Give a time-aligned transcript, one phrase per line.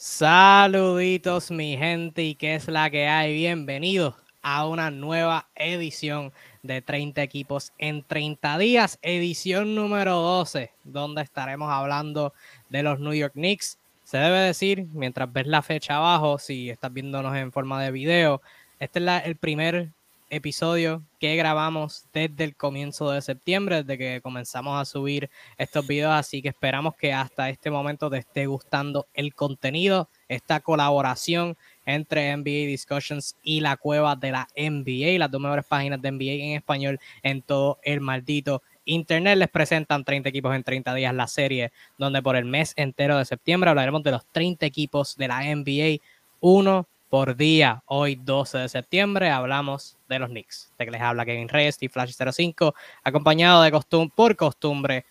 [0.00, 3.34] Saluditos mi gente y qué es la que hay.
[3.34, 6.32] Bienvenidos a una nueva edición
[6.62, 12.32] de 30 equipos en 30 días, edición número 12, donde estaremos hablando
[12.68, 13.76] de los New York Knicks.
[14.04, 18.40] Se debe decir, mientras ves la fecha abajo, si estás viéndonos en forma de video,
[18.78, 19.88] este es el primer
[20.30, 26.12] episodio que grabamos desde el comienzo de septiembre, desde que comenzamos a subir estos videos,
[26.12, 32.36] así que esperamos que hasta este momento te esté gustando el contenido, esta colaboración entre
[32.36, 36.56] NBA Discussions y la cueva de la NBA, las dos mejores páginas de NBA en
[36.56, 41.72] español en todo el maldito Internet les presentan 30 equipos en 30 días la serie,
[41.98, 46.02] donde por el mes entero de septiembre hablaremos de los 30 equipos de la NBA,
[46.40, 47.82] uno por día.
[47.86, 50.70] Hoy, 12 de septiembre, hablamos de los Knicks.
[50.78, 55.04] De que les habla Kevin Reyes y Flash 05, acompañado de costumbre, por costumbre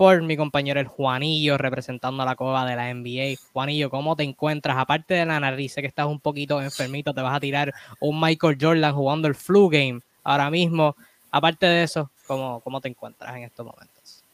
[0.00, 3.38] por mi compañero el Juanillo, representando a la cova de la NBA.
[3.52, 4.78] Juanillo, ¿cómo te encuentras?
[4.78, 8.18] Aparte de la nariz, sé que estás un poquito enfermito, te vas a tirar un
[8.18, 10.96] Michael Jordan jugando el flu game ahora mismo.
[11.30, 14.24] Aparte de eso, ¿cómo, cómo te encuentras en estos momentos?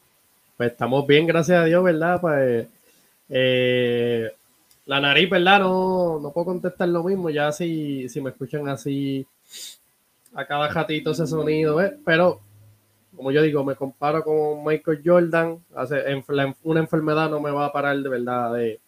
[0.55, 2.21] Pues estamos bien, gracias a Dios, ¿verdad?
[2.21, 2.67] Pues
[3.27, 4.31] eh,
[4.85, 5.59] la nariz, ¿verdad?
[5.59, 9.27] No, no puedo contestar lo mismo, ya si, si me escuchan así
[10.37, 11.97] a cada ratito ese sonido, ¿eh?
[12.05, 12.41] pero
[13.15, 16.03] como yo digo, me comparo con Michael Jordan, hace,
[16.61, 18.79] una enfermedad no me va a parar de verdad de,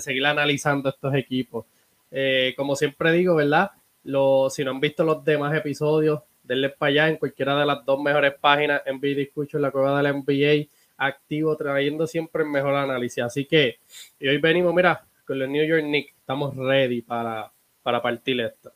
[0.00, 1.64] seguir analizando estos equipos.
[2.10, 3.70] Eh, como siempre digo, ¿verdad?
[4.02, 7.84] Lo, si no han visto los demás episodios, denle para allá en cualquiera de las
[7.84, 12.50] dos mejores páginas, en Escucho, en la cueva de la NBA, activo, trayendo siempre el
[12.50, 13.22] mejor análisis.
[13.22, 13.78] Así que
[14.20, 17.52] hoy venimos, mira, con los New York Knicks, estamos ready para,
[17.84, 18.72] para partir esto.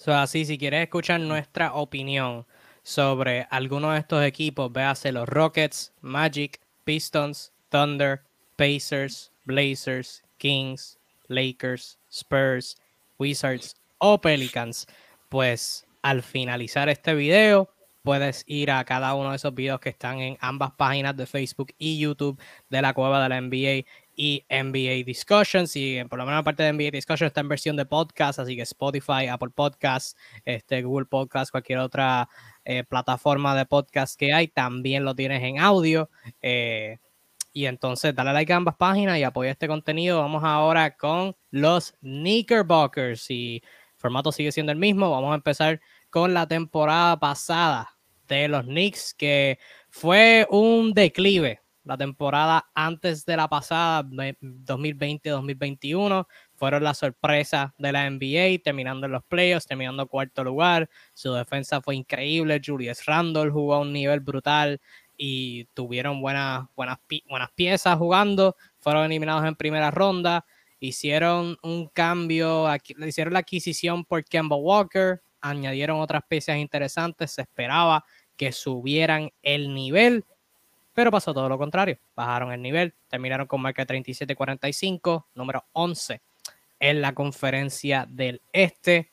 [0.00, 2.46] So, así, si quieres escuchar nuestra opinión
[2.82, 8.22] sobre alguno de estos equipos, véase los Rockets, Magic, Pistons, Thunder,
[8.56, 10.98] Pacers, Blazers, Kings,
[11.28, 12.78] Lakers, Spurs,
[13.18, 14.86] Wizards o Pelicans,
[15.28, 17.68] pues al finalizar este video
[18.02, 21.74] puedes ir a cada uno de esos videos que están en ambas páginas de Facebook
[21.76, 23.84] y YouTube de la cueva de la NBA
[24.20, 25.74] y NBA Discussions.
[25.76, 28.62] Y por lo menos parte de NBA Discussions está en versión de podcast, así que
[28.62, 30.14] Spotify, Apple Podcasts,
[30.44, 32.28] este, Google Podcasts, cualquier otra
[32.66, 36.10] eh, plataforma de podcast que hay, también lo tienes en audio.
[36.42, 36.98] Eh,
[37.54, 40.20] y entonces dale like a ambas páginas y apoya este contenido.
[40.20, 43.30] Vamos ahora con los Knickerbockers.
[43.30, 43.62] Y el
[43.96, 45.10] formato sigue siendo el mismo.
[45.10, 47.96] Vamos a empezar con la temporada pasada
[48.28, 49.58] de los Knicks, que
[49.88, 58.10] fue un declive la temporada antes de la pasada, 2020-2021, fueron la sorpresa de la
[58.10, 60.90] NBA, terminando en los playoffs, terminando cuarto lugar.
[61.14, 62.60] Su defensa fue increíble.
[62.64, 64.80] Julius Randle jugó a un nivel brutal
[65.16, 66.98] y tuvieron buenas, buenas,
[67.28, 68.54] buenas piezas jugando.
[68.78, 70.44] Fueron eliminados en primera ronda.
[70.80, 72.68] Hicieron un cambio,
[73.06, 77.32] hicieron la adquisición por Kemba Walker, añadieron otras piezas interesantes.
[77.32, 78.04] Se esperaba
[78.36, 80.24] que subieran el nivel
[81.00, 81.96] pero pasó todo lo contrario.
[82.14, 86.20] Bajaron el nivel, terminaron con marca 37-45, número 11
[86.78, 89.10] en la conferencia del Este.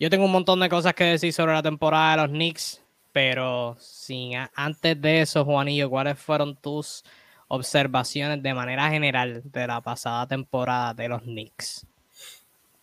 [0.00, 3.76] Yo tengo un montón de cosas que decir sobre la temporada de los Knicks, pero
[3.78, 7.04] sin, antes de eso, Juanillo, ¿cuáles fueron tus
[7.48, 11.86] observaciones de manera general de la pasada temporada de los Knicks?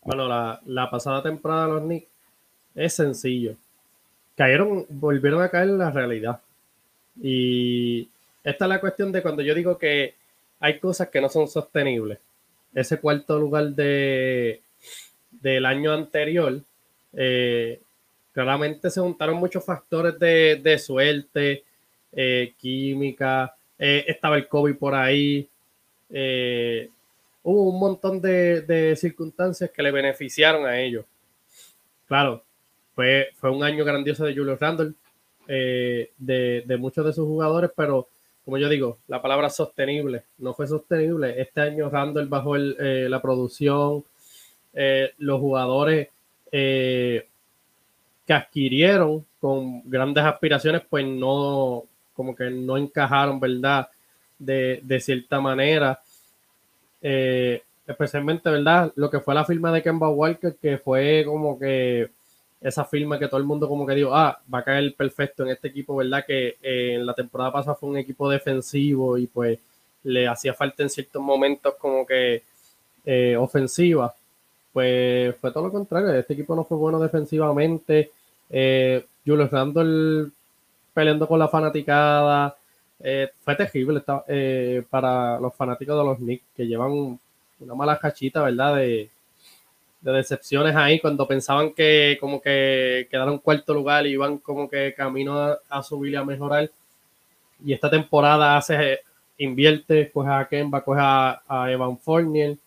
[0.03, 2.07] Bueno, la, la pasada temporada de los Knicks
[2.75, 3.55] es sencillo.
[4.37, 6.39] Cayeron, volvieron a caer en la realidad.
[7.21, 8.09] Y
[8.43, 10.15] esta es la cuestión de cuando yo digo que
[10.59, 12.19] hay cosas que no son sostenibles.
[12.73, 14.61] Ese cuarto lugar de,
[15.31, 16.61] del año anterior,
[17.13, 17.81] eh,
[18.33, 21.63] claramente se juntaron muchos factores de, suerte,
[22.11, 25.47] eh, química, eh, estaba el COVID por ahí,
[27.43, 31.05] hubo un montón de, de, circunstancias que le beneficiaron a ellos.
[32.07, 32.43] Claro,
[32.95, 34.93] fue, fue un año grandioso de Julius Randle,
[35.51, 38.07] eh, de, muchos de sus jugadores, pero
[38.45, 41.41] como yo digo, la palabra sostenible no fue sostenible.
[41.41, 44.03] Este año Randall bajó eh, la producción,
[44.75, 46.09] eh, los jugadores
[46.51, 47.25] que
[48.27, 51.83] adquirieron con grandes aspiraciones, pues no,
[52.13, 53.89] como que no encajaron, ¿verdad?
[54.37, 55.99] De, de cierta manera.
[57.01, 58.91] especialmente, ¿verdad?
[58.95, 62.11] Lo que fue la firma de Kemba Walker, que fue como que
[62.61, 65.49] esa firma que todo el mundo como que dijo, ah, va a caer perfecto en
[65.49, 66.25] este equipo, ¿verdad?
[66.25, 69.59] Que eh, en la temporada pasada fue un equipo defensivo y pues
[70.03, 72.43] le hacía falta en ciertos momentos como que
[73.05, 74.13] eh, ofensiva.
[74.73, 78.11] Pues fue todo lo contrario, este equipo no fue bueno defensivamente.
[78.49, 80.31] Eh, Julius Randle
[80.93, 82.55] peleando con la fanaticada.
[83.01, 84.01] Eh, fue terrible
[84.89, 87.17] para los fanáticos de los Knicks que llevan
[87.59, 88.75] una mala cachita, ¿verdad?
[88.75, 89.09] De,
[90.01, 95.57] decepciones ahí cuando pensaban que como que quedaron cuarto lugar y iban como que camino
[95.69, 96.69] a, subir y a mejorar.
[97.63, 98.99] Y esta temporada hace,
[99.37, 102.57] invierte, coge a Kemba, coge a, a Evan Fournier,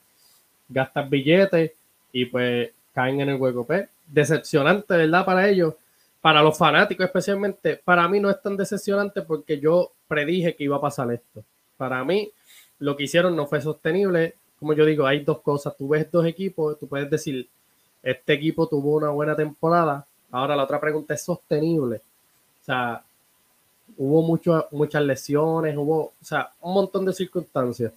[0.69, 1.73] gastas billetes
[2.12, 3.64] y pues caen en el hueco.
[3.67, 5.25] Pues, decepcionante, ¿verdad?
[5.25, 5.75] Para ellos,
[6.20, 7.81] para los fanáticos especialmente.
[7.82, 11.43] Para mí no es tan decepcionante porque yo predije que iba a pasar esto.
[11.76, 12.31] Para mí,
[12.79, 14.34] lo que hicieron no fue sostenible.
[14.62, 15.76] Como yo digo, hay dos cosas.
[15.76, 17.49] Tú ves dos equipos, tú puedes decir,
[18.00, 20.06] este equipo tuvo una buena temporada.
[20.31, 21.97] Ahora la otra pregunta es sostenible.
[21.97, 23.03] O sea,
[23.97, 27.93] hubo mucho, muchas lesiones, hubo, o sea, un montón de circunstancias.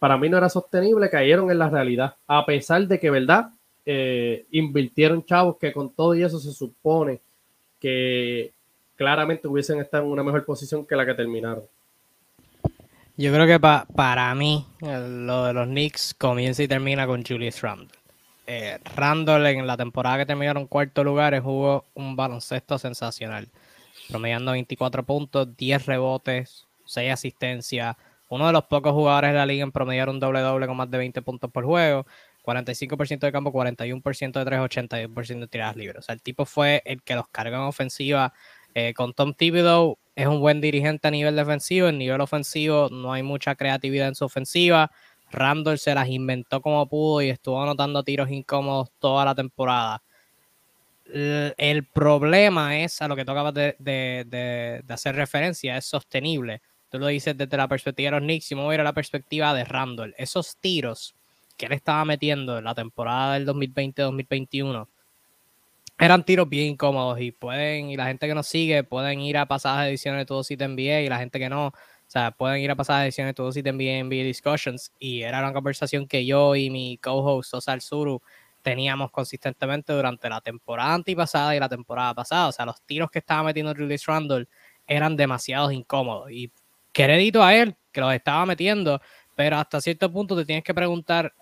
[0.00, 2.16] Para mí no era sostenible, cayeron en la realidad.
[2.26, 3.50] A pesar de que, ¿verdad?
[3.86, 7.20] Eh, invirtieron chavos que con todo y eso se supone
[7.78, 8.50] que
[8.96, 11.62] claramente hubiesen estado en una mejor posición que la que terminaron.
[13.16, 17.88] Yo creo que para mí lo de los Knicks comienza y termina con Julius Randle.
[18.46, 23.48] Eh, Randle en la temporada que terminaron cuarto lugar jugó un baloncesto sensacional,
[24.08, 27.96] promediando 24 puntos, 10 rebotes, 6 asistencias,
[28.28, 30.90] uno de los pocos jugadores de la liga en promediar un doble doble con más
[30.90, 32.06] de 20 puntos por juego,
[32.44, 35.98] 45% de campo, 41% de 3, 82% de tiradas libres.
[35.98, 38.32] O sea, el tipo fue el que los cargó en ofensiva.
[38.74, 43.10] Eh, con Tom Thibodeau es un buen dirigente a nivel defensivo, en nivel ofensivo no
[43.14, 44.90] hay mucha creatividad en su ofensiva.
[45.30, 50.02] Randall se las inventó como pudo y estuvo anotando tiros incómodos toda la temporada.
[51.06, 56.60] El, problema es, a lo que tú acabas de, de, hacer referencia, es sostenible.
[56.90, 58.84] Tú lo dices desde la perspectiva de los Knicks y me voy a ir a
[58.84, 60.14] la perspectiva de Randall.
[60.18, 61.14] Esos tiros
[61.56, 64.86] que él estaba metiendo en la temporada del 2020-2021
[66.00, 69.46] eran tiros bien incómodos y pueden, y la gente que nos sigue pueden ir a
[69.46, 71.72] pasadas ediciones de todo Site NBA y la gente que no, o
[72.06, 75.52] sea, pueden ir a pasadas ediciones de todo Site NBA NBA Discussions y era una
[75.52, 78.22] conversación que yo y mi co-host Osal Suru
[78.62, 83.18] teníamos consistentemente durante la temporada antipasada y la temporada pasada, o sea, los tiros que
[83.18, 84.48] estaba metiendo Julius Randle
[84.86, 86.50] eran demasiado incómodos y
[86.92, 89.00] crédito a él que los estaba metiendo,
[89.34, 91.34] pero hasta cierto punto te tienes que preguntar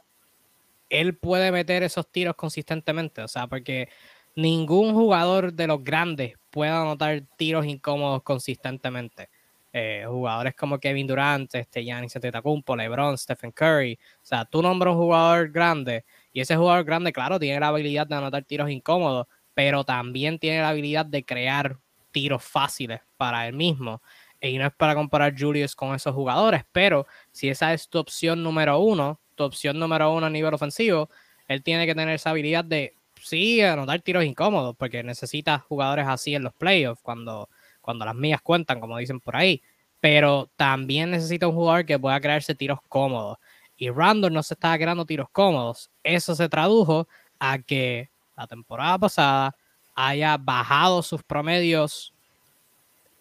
[0.91, 3.23] él puede meter esos tiros consistentemente.
[3.23, 3.89] O sea, porque
[4.39, 9.31] ningún jugador de los grandes puede anotar tiros incómodos consistentemente.
[9.73, 13.99] Eh, jugadores como Kevin Durant, este Giannis LeBron, Stephen Curry.
[14.23, 18.07] O sea, tú nombras un jugador grande y ese jugador grande, claro, tiene la habilidad
[18.07, 21.77] de anotar tiros incómodos, pero también tiene la habilidad de crear
[22.13, 24.01] tiros fáciles para él mismo.
[24.41, 28.45] Y no es para comparar Julius con esos jugadores, pero si esa es tu opción
[28.45, 31.11] número uno, tu opción número uno a nivel ofensivo,
[31.49, 36.35] él tiene que tener esa habilidad de, sí, anotar tiros incómodos, porque necesita jugadores así
[36.35, 37.49] en los playoffs, cuando,
[37.81, 39.63] cuando las mías cuentan, como dicen por ahí.
[40.01, 43.39] Pero también necesita un jugador que pueda crearse tiros cómodos.
[43.77, 45.91] Y Randall no se estaba creando tiros cómodos.
[46.03, 49.57] Eso se tradujo a que la temporada pasada
[49.95, 52.13] haya bajado sus promedios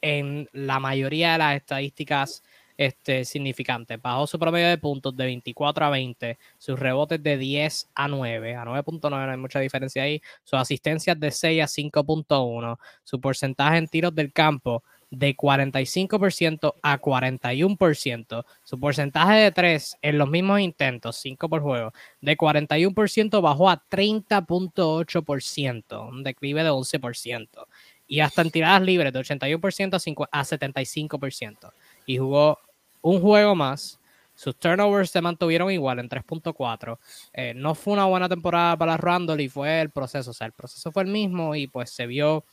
[0.02, 2.44] en la mayoría de las estadísticas
[2.78, 3.98] este, significante.
[3.98, 8.56] Bajó su promedio de puntos de 24 a 20, sus rebotes de 10 a 9,
[8.56, 13.78] a 9.9 no hay mucha diferencia ahí, sus asistencias de 6 a 5.1, su porcentaje
[13.78, 20.60] en tiros del campo de 45% a 41%, su porcentaje de 3 en los mismos
[20.60, 27.68] intentos, 5 por juego, de 41% bajó a 30.8%, un declive de 11%,
[28.08, 31.72] y hasta en tiradas libres de 81% a, a 75%,
[32.06, 32.60] y jugó
[33.10, 34.00] un juego más.
[34.36, 37.00] Sus turnovers se mantuvieron igual en 3.4.
[37.34, 40.30] Eh, no fue una buena temporada para Randall y fue el proceso.
[40.30, 42.46] O sea, el proceso fue el mismo y pues se vio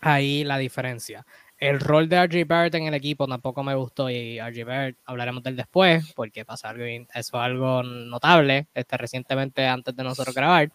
[0.00, 1.24] ahí la diferencia.
[1.58, 5.42] El rol de RJ Barrett en el equipo tampoco me gustó y RJ Barrett hablaremos
[5.42, 10.70] del después porque pasa algo, eso algo notable este, recientemente antes de nosotros grabar.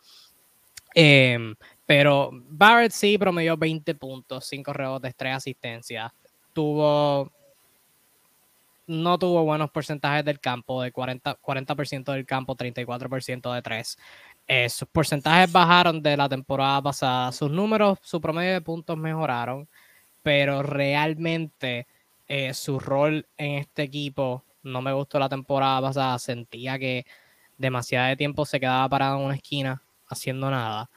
[0.95, 6.11] Em, pero Barrett sí promedió 20 puntos, 5 rebotes, 3 asistencias.
[6.53, 7.31] Tuvo
[8.87, 13.97] no tuvo buenos porcentajes del campo, de 40%, 40 del campo, 34% de 3.
[14.47, 17.31] Eh, sus porcentajes bajaron de la temporada pasada.
[17.31, 19.67] Sus números, su promedio de puntos mejoraron,
[20.21, 21.87] pero realmente
[22.27, 26.19] eh, su rol en este equipo no me gustó la temporada pasada.
[26.19, 27.05] Sentía que
[27.57, 30.89] demasiado tiempo se quedaba parado en una esquina haciendo nada.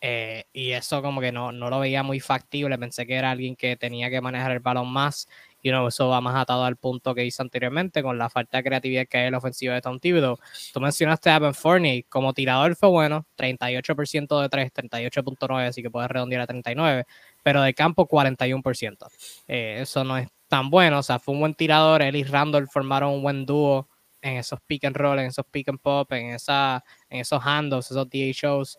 [0.00, 2.78] Eh, y eso como que no, no lo veía muy factible.
[2.78, 5.28] Pensé que era alguien que tenía que manejar el balón más
[5.62, 8.64] y no, eso va más atado al punto que hice anteriormente con la falta de
[8.64, 10.38] creatividad que hay en la ofensiva de Tom Thibodeau.
[10.72, 15.90] Tú mencionaste a Ben Fournier, como tirador fue bueno, 38% de 3, 38.9, así que
[15.90, 17.04] puedes redondear a 39,
[17.42, 19.06] pero de campo 41%.
[19.48, 22.68] Eh, eso no es tan bueno, o sea, fue un buen tirador, él y Randall
[22.68, 23.88] formaron un buen dúo
[24.20, 27.90] en esos pick and roll, en esos pick and pop, en, esa, en esos handles,
[27.90, 28.76] esos DHOs,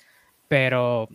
[0.48, 1.10] pero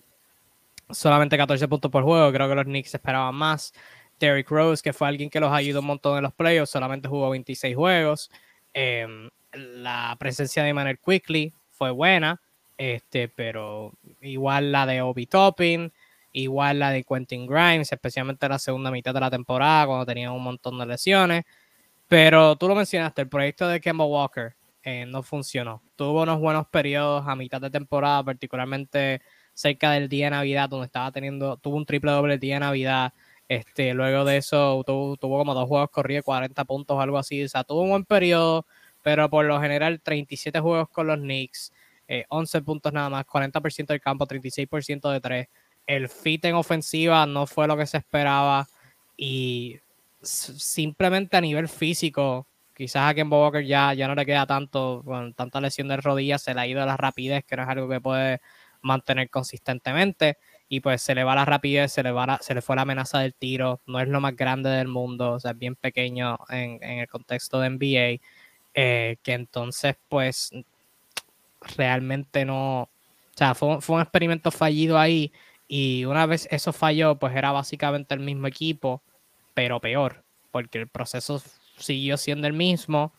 [0.90, 2.32] solamente 14 puntos por juego.
[2.32, 3.72] Creo que los Knicks esperaban más.
[4.18, 7.30] Derrick Rose, que fue alguien que los ayudó un montón en los playoffs, solamente jugó
[7.30, 8.30] 26 juegos.
[8.72, 12.40] Em, la presencia de Manuel Quickly fue buena,
[12.76, 15.92] este, pero igual la de Obi Toppin,
[16.32, 20.32] igual la de Quentin Grimes, especialmente en la segunda mitad de la temporada, cuando tenían
[20.32, 21.44] un montón de lesiones.
[22.08, 25.82] Pero tú lo mencionaste, el proyecto de Kemba Walker eh, no funcionó.
[25.96, 29.20] Tuvo unos buenos periodos a mitad de temporada, particularmente
[29.52, 32.60] cerca del día de Navidad, donde estaba teniendo, tuvo un triple doble el día de
[32.60, 33.12] Navidad.
[33.48, 37.42] Este, luego de eso tuvo, tuvo como dos juegos corridos, 40 puntos algo así.
[37.44, 38.66] O sea, tuvo un buen periodo,
[39.02, 41.72] pero por lo general 37 juegos con los Knicks,
[42.28, 45.48] 11 eh, puntos nada más, 40% del campo, 36% de 3.
[45.86, 48.66] El fit en ofensiva no fue lo que se esperaba
[49.16, 49.80] y
[50.22, 55.34] simplemente a nivel físico, quizás a Ken Walker ya, ya no le queda tanto, con
[55.34, 58.00] tanta lesión de rodillas, se le ha ido la rapidez, que no es algo que
[58.00, 58.40] puede
[58.82, 60.38] mantener consistentemente.
[60.68, 63.20] Y pues se le va la rapidez, se le, va se le fue la amenaza
[63.20, 66.82] del tiro, no es lo más grande del mundo, o sea, es bien pequeño en,
[66.82, 68.20] en el contexto de NBA,
[68.74, 70.50] eh, que entonces pues
[71.76, 72.90] realmente no, o
[73.34, 75.32] sea, fue, fue un experimento fallido ahí
[75.66, 79.02] y una vez eso falló, pues era básicamente el mismo equipo
[79.54, 80.22] pero peor,
[80.52, 81.42] porque el proceso
[81.78, 83.12] siguió siendo el mismo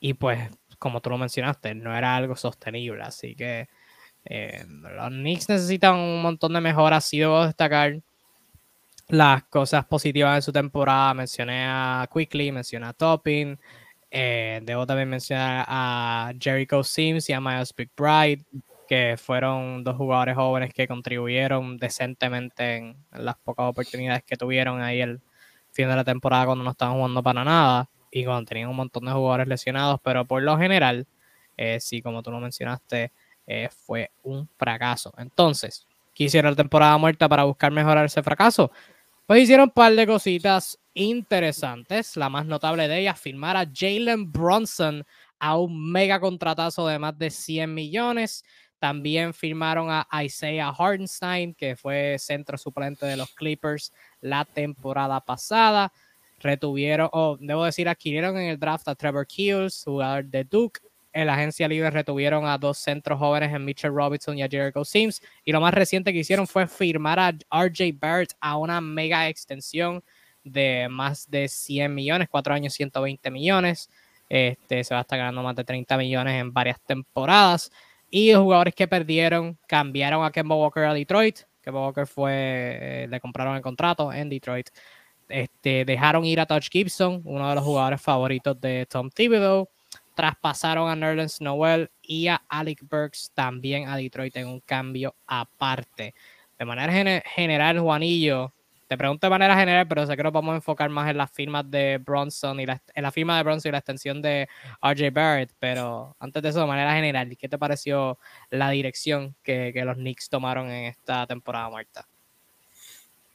[0.00, 3.68] y pues, como tú lo mencionaste, no era algo sostenible, así que
[4.24, 8.00] eh, los Knicks necesitan un montón de mejoras, sí debo destacar
[9.08, 13.58] las cosas positivas de su temporada, mencioné a Quickly, mencioné a Topping,
[14.10, 18.44] eh, debo también mencionar a Jericho Sims y a Miles Bride,
[18.88, 24.80] que fueron dos jugadores jóvenes que contribuyeron decentemente en, en las pocas oportunidades que tuvieron
[24.82, 25.20] ahí el,
[25.72, 29.04] fin de la temporada cuando no estaban jugando para nada y cuando tenían un montón
[29.04, 31.06] de jugadores lesionados, pero por lo general,
[31.56, 33.12] eh, sí, como tú lo mencionaste,
[33.52, 35.12] eh, fue un fracaso.
[35.18, 38.70] Entonces, quisiera la temporada muerta para buscar mejorar ese fracaso?
[39.26, 42.16] Pues hicieron un par de cositas interesantes.
[42.16, 45.04] La más notable de ellas, firmar a Jalen Bronson
[45.40, 48.44] a un mega contratazo de más de 100 millones.
[48.78, 55.92] También firmaron a Isaiah Hardenstein, que fue centro suplente de los Clippers la temporada pasada.
[56.38, 60.80] Retuvieron, o debo decir, adquirieron en el draft a Trevor Keels, jugador de Duke.
[61.12, 64.84] En la agencia libre retuvieron a dos centros jóvenes en Mitchell Robinson y a Jericho
[64.84, 65.20] Sims.
[65.44, 67.32] Y lo más reciente que hicieron fue firmar a
[67.64, 70.02] RJ Barrett a una mega extensión
[70.44, 73.90] de más de 100 millones, cuatro años 120 millones.
[74.28, 77.72] Este, se va a estar ganando más de 30 millones en varias temporadas.
[78.08, 81.40] Y los jugadores que perdieron cambiaron a Kemba Walker a Detroit.
[81.60, 82.32] Kemba Walker fue,
[83.04, 84.68] eh, le compraron el contrato en Detroit.
[85.28, 89.68] Este, dejaron ir a Touch Gibson, uno de los jugadores favoritos de Tom Thibodeau.
[90.14, 96.14] Traspasaron a Nerlens Noel y a Alec Burks también a Detroit en un cambio aparte.
[96.58, 98.52] De manera general, Juanillo,
[98.90, 101.30] te pregunto de manera general, pero sé que nos vamos a enfocar más en las
[101.30, 104.48] firmas de Bronson y la, en la firma de Bronson y la extensión de
[104.82, 105.54] RJ Barrett.
[105.60, 108.18] Pero antes de eso, de manera general, ¿qué te pareció
[108.50, 112.08] la dirección que, los Knicks tomaron en esta temporada muerta?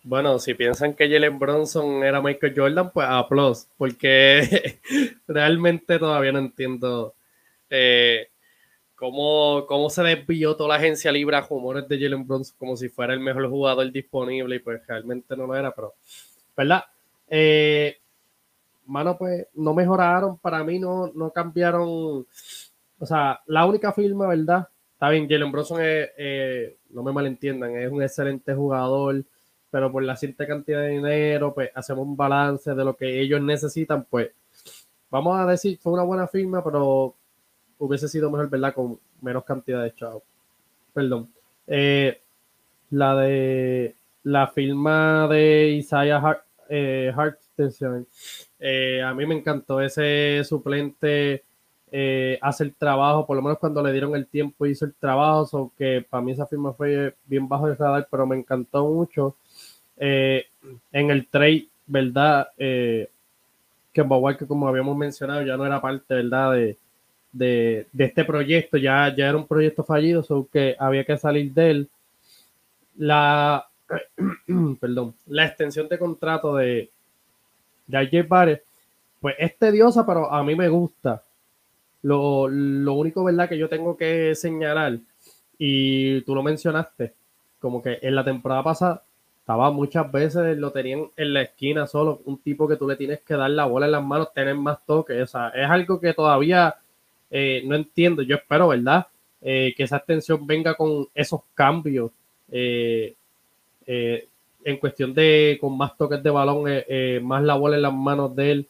[0.08, 4.78] Bueno, si piensan que Jalen Bronson era Michael Jordan, pues aplausos, porque
[5.28, 7.16] realmente todavía no entiendo
[7.72, 8.28] eh,
[8.94, 12.88] cómo, cómo se desvió toda la agencia libre a rumores de Jalen Bronson como si
[12.88, 15.96] fuera el mejor jugador disponible y pues realmente no lo era, pero,
[16.56, 16.84] ¿verdad?
[17.28, 17.98] Eh,
[18.86, 21.88] mano, pues no mejoraron, para mí no, no cambiaron,
[23.00, 24.68] o sea, la única firma, ¿verdad?
[24.94, 29.26] Está bien, Jalen Bronson es, eh, no me malentiendan, es un excelente jugador,
[29.76, 33.42] pero por la cierta cantidad de dinero, pues hacemos un balance de lo que ellos
[33.42, 34.32] necesitan, pues
[35.10, 37.14] vamos a decir, fue una buena firma, pero
[37.80, 38.74] hubiese sido mejor, ¿verdad?
[38.74, 40.24] Con menos cantidad de chavos.
[40.94, 41.30] Perdón.
[41.68, 42.22] Eh,
[42.92, 47.14] la de la firma de Isaiah Hart, eh,
[48.60, 51.44] eh, a mí me encantó ese suplente.
[52.40, 56.06] hace el trabajo, por lo menos cuando le dieron el tiempo hizo el trabajo, que
[56.10, 59.36] para mí esa firma fue bien bajo de radar, pero me encantó mucho.
[59.98, 62.50] En el trade, ¿verdad?
[62.58, 63.08] que
[63.94, 66.54] que como habíamos mencionado, ya no era parte, ¿verdad?
[66.54, 66.78] De,
[67.32, 71.72] de, este proyecto, ya, ya era un proyecto fallido, so que había que salir de
[71.72, 71.90] él.
[72.98, 73.68] La,
[74.80, 76.90] perdón, la extensión de contrato de,
[77.88, 78.60] de AJ
[79.20, 81.24] pues es tediosa, pero a mí me gusta.
[82.04, 85.00] Lo, lo único, ¿verdad?, que yo tengo que señalar,
[85.58, 87.14] y tú lo mencionaste,
[87.60, 89.04] como que en la temporada pasada
[89.46, 93.22] estaba muchas veces, lo tenían en la esquina solo, un tipo que tú le tienes
[93.22, 96.16] que dar la bola en las manos, tener más toques, o sea, es algo que
[96.16, 96.74] todavía
[97.30, 99.06] eh, no entiendo, yo espero, ¿verdad?
[99.44, 102.10] Eh, que esa extensión venga con esos cambios
[102.50, 103.14] en
[104.80, 106.64] cuestión de con más toques de balón,
[107.22, 108.68] más la bola en las manos de él,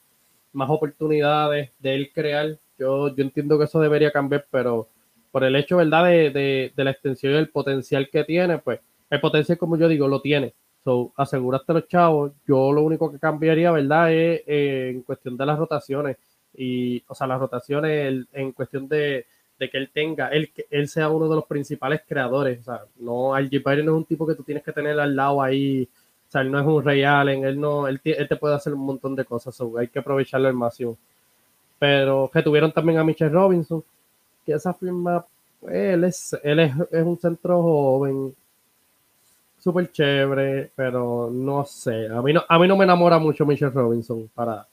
[0.51, 2.58] más oportunidades de él crear.
[2.77, 4.89] Yo, yo entiendo que eso debería cambiar, pero
[5.32, 6.03] por el hecho, ¿verdad?
[6.03, 10.10] De, de la extensión y el potencial que tiene, pues el potencial, como yo digo,
[10.10, 10.53] lo tiene
[10.86, 12.32] So, aseguraste los chavos.
[12.48, 14.13] Yo lo único que cambiaría, ¿verdad?
[14.13, 16.18] Es eh, en cuestión de las rotaciones.
[16.54, 19.25] Y, o sea, las rotaciones en cuestión de,
[19.58, 22.60] que él tenga, él, él sea uno de los principales creadores.
[22.62, 25.42] O sea, no, Algie no es un tipo que tú tienes que tener al lado
[25.42, 25.89] ahí.
[26.27, 28.86] O sea, él no es un Ray Allen, él no, él, te puede hacer un
[28.86, 29.56] montón de cosas.
[29.56, 30.98] So, hay que aprovecharlo al máximo.
[31.80, 33.84] Pero que tuvieron también a Mitchell Robinson,
[34.46, 35.25] que esa firma,
[35.60, 38.36] pues, él es, él es, es un centro joven,
[39.65, 42.07] súper chévere, pero no sé.
[42.07, 44.67] A mí no, a mí no me enamora mucho Mitchell Robinson para,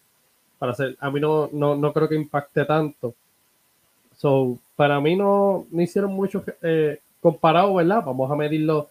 [0.59, 0.99] para hacer.
[1.01, 3.15] A mí no, no, creo que impacte tanto.
[4.19, 8.03] So, para mí no, no hicieron mucho eh, comparado, ¿verdad?
[8.05, 8.91] Vamos a medirlo.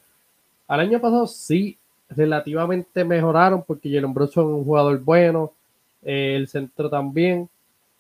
[0.67, 1.77] Al año pasado sí,
[2.09, 5.51] relativamente mejoraron porque Jalen Brunson es un jugador bueno,
[6.01, 7.47] eh, el centro también,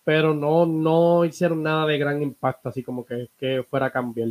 [0.03, 4.29] pero no, no hicieron nada de gran impacto, así como que, que fuera a cambiar.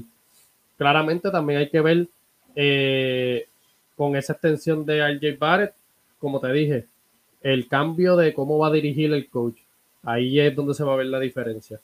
[0.76, 2.08] Claramente también hay que ver
[2.56, 3.46] eh,
[4.00, 5.74] con esa extensión de RJ Barrett,
[6.18, 6.86] como te dije,
[7.42, 9.58] el cambio de cómo va a dirigir el coach,
[10.02, 11.78] ahí es donde se va a ver la diferencia.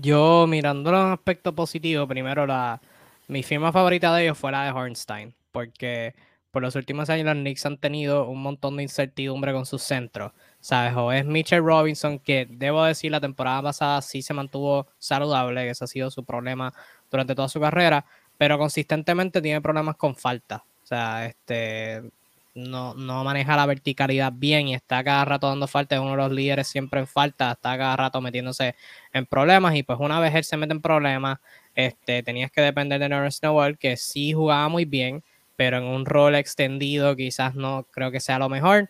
[0.00, 2.80] Yo mirándolo en aspecto positivo, primero la
[3.28, 6.16] mi firma favorita de ellos fue la de Hornstein, porque
[6.50, 10.32] por los últimos años los Knicks han tenido un montón de incertidumbre con sus centros.
[10.58, 10.94] ¿Sabes?
[10.96, 15.70] O es Mitchell Robinson, que debo decir la temporada pasada sí se mantuvo saludable, que
[15.70, 16.74] ese ha sido su problema
[17.08, 18.04] durante toda su carrera,
[18.40, 20.64] pero consistentemente tiene problemas con falta.
[20.82, 22.00] O sea, este
[22.54, 26.16] no, no maneja la verticalidad bien y está cada rato dando falta, es uno de
[26.16, 28.76] los líderes siempre en falta, está cada rato metiéndose
[29.12, 31.38] en problemas y pues una vez él se mete en problemas,
[31.74, 35.22] este, tenías que depender de Norris Noel, que sí jugaba muy bien,
[35.56, 38.88] pero en un rol extendido quizás no creo que sea lo mejor.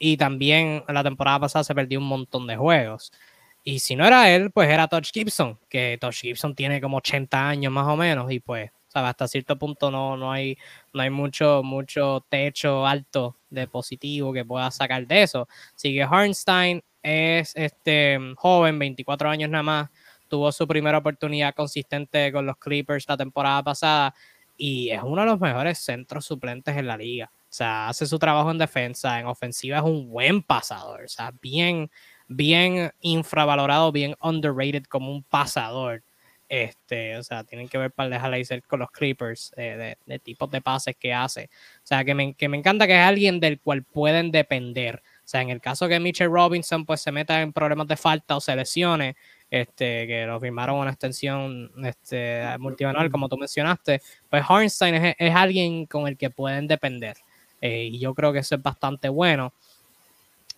[0.00, 3.12] Y también la temporada pasada se perdió un montón de juegos.
[3.62, 7.48] Y si no era él, pues era Touch Gibson, que Touch Gibson tiene como 80
[7.48, 8.72] años más o menos y pues
[9.04, 10.56] hasta cierto punto no, no, hay,
[10.92, 15.48] no hay mucho, mucho techo alto de positivo que pueda sacar de eso.
[15.74, 19.90] Así que Harnstein es este joven, 24 años nada más,
[20.28, 24.14] tuvo su primera oportunidad consistente con los Clippers la temporada pasada
[24.56, 27.30] y es uno de los mejores centros suplentes en la liga.
[27.44, 31.32] O sea, hace su trabajo en defensa, en ofensiva es un buen pasador, o sea,
[31.40, 31.90] bien,
[32.26, 36.02] bien infravalorado, bien underrated como un pasador.
[36.48, 40.62] Este, o sea, tienen que ver para dejar con los Clippers, eh, de, tipos de
[40.62, 41.50] pases que hace.
[41.84, 45.02] O sea, que me, que me encanta que es alguien del cual pueden depender.
[45.18, 48.36] O sea, en el caso que Mitchell Robinson pues se meta en problemas de falta
[48.36, 49.14] o se lesione,
[49.50, 55.84] este, que lo firmaron una extensión este, multianual, como tú mencionaste, pues Hornstein es, alguien
[55.84, 57.16] con el que pueden depender.
[57.60, 59.52] Eh, y yo creo que eso es bastante bueno.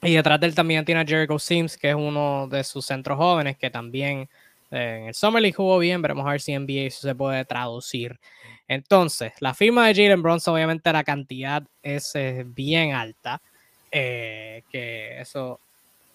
[0.02, 3.18] Y detrás de él también tiene a Jericho Sims, que es uno de sus centros
[3.18, 4.28] jóvenes, que también
[4.70, 8.18] en el Summer League jugó bien, veremos a ver si NBA se puede traducir.
[8.68, 12.14] Entonces, la firma de Jalen Bronson, obviamente la cantidad es
[12.54, 13.42] bien alta.
[13.92, 15.60] Eh, que eso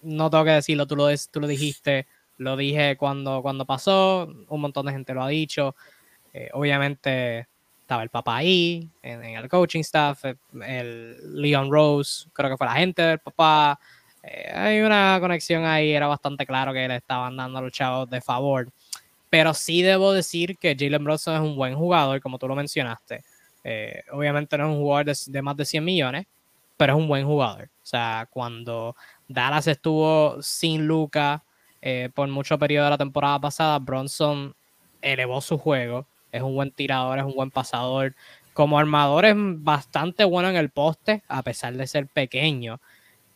[0.02, 1.08] no tengo que decirlo, tú lo,
[1.46, 2.06] dijiste,
[2.38, 5.74] lo dije cuando, cuando pasó, un montón de gente lo ha dicho.
[6.32, 7.48] Eh, obviamente
[7.80, 10.24] estaba el papá ahí, en, el coaching staff,
[10.66, 13.78] el Leon Rose, creo que fue la gente del papá,
[14.26, 18.10] eh, hay una conexión ahí, era bastante claro que le estaban dando a los chavos
[18.10, 18.68] de favor.
[19.30, 23.22] Pero sí debo decir que Jalen Brunson es un buen jugador, como tú lo mencionaste.
[23.64, 26.26] Eh, obviamente no es un jugador de, más de 100 millones,
[26.76, 27.64] pero es un buen jugador.
[27.64, 28.96] O sea, cuando
[29.28, 31.42] Dallas estuvo sin Luca
[31.82, 34.54] eh, por mucho periodo de la temporada pasada, Bronson
[35.02, 36.06] elevó su juego.
[36.32, 38.14] Es un buen tirador, es un buen pasador.
[38.54, 42.80] Como armador es bastante bueno en el poste, a pesar de ser pequeño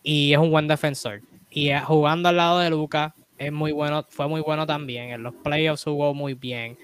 [0.02, 1.22] y es un buen defensor.
[1.50, 5.10] Y eh, jugando al lado de Luca es muy bueno, fue muy bueno también.
[5.10, 6.76] En los playoffs jugó muy bien.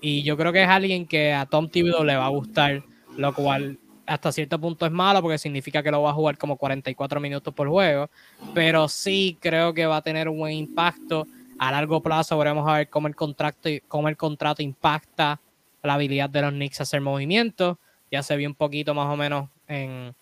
[0.00, 2.82] Y yo creo que es alguien que a Tom Thibodeau le va a gustar,
[3.16, 6.56] lo cual hasta cierto punto es malo porque significa que lo va a jugar como
[6.56, 8.08] 44 minutos por juego.
[8.54, 11.26] Pero sí creo que va a tener un buen impacto.
[11.58, 15.40] A largo plazo veremos a ver cómo el contrato, cómo el contrato impacta
[15.82, 17.76] la habilidad de los Knicks a hacer movimientos.
[18.10, 20.14] Ya se vio un poquito más o menos en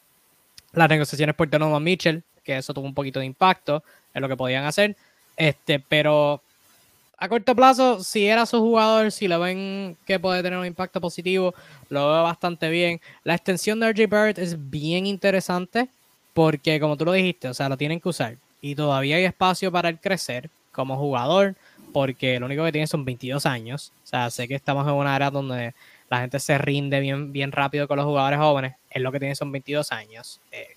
[0.73, 3.83] las negociaciones por Donovan Mitchell, que eso tuvo un poquito de impacto
[4.15, 4.97] en lo que podían hacer.
[5.37, 6.41] Este, pero
[7.19, 11.01] a corto plazo, si era su jugador, si lo ven que puede tener un impacto
[11.01, 11.55] positivo,
[11.91, 13.01] lo veo bastante bien.
[13.25, 15.89] La extensión de RJ Barrett es bien interesante
[16.33, 19.73] porque, como tú lo dijiste, o sea, lo tienen que usar y todavía hay espacio
[19.73, 21.55] para el crecer como jugador,
[21.93, 23.93] porque lo único que tiene son 22 años.
[24.05, 25.75] O sea, sé que estamos en una era donde
[26.11, 28.75] la gente se rinde bien, bien rápido con los jugadores jóvenes.
[28.91, 30.76] Él lo que tiene son 22 años, eh,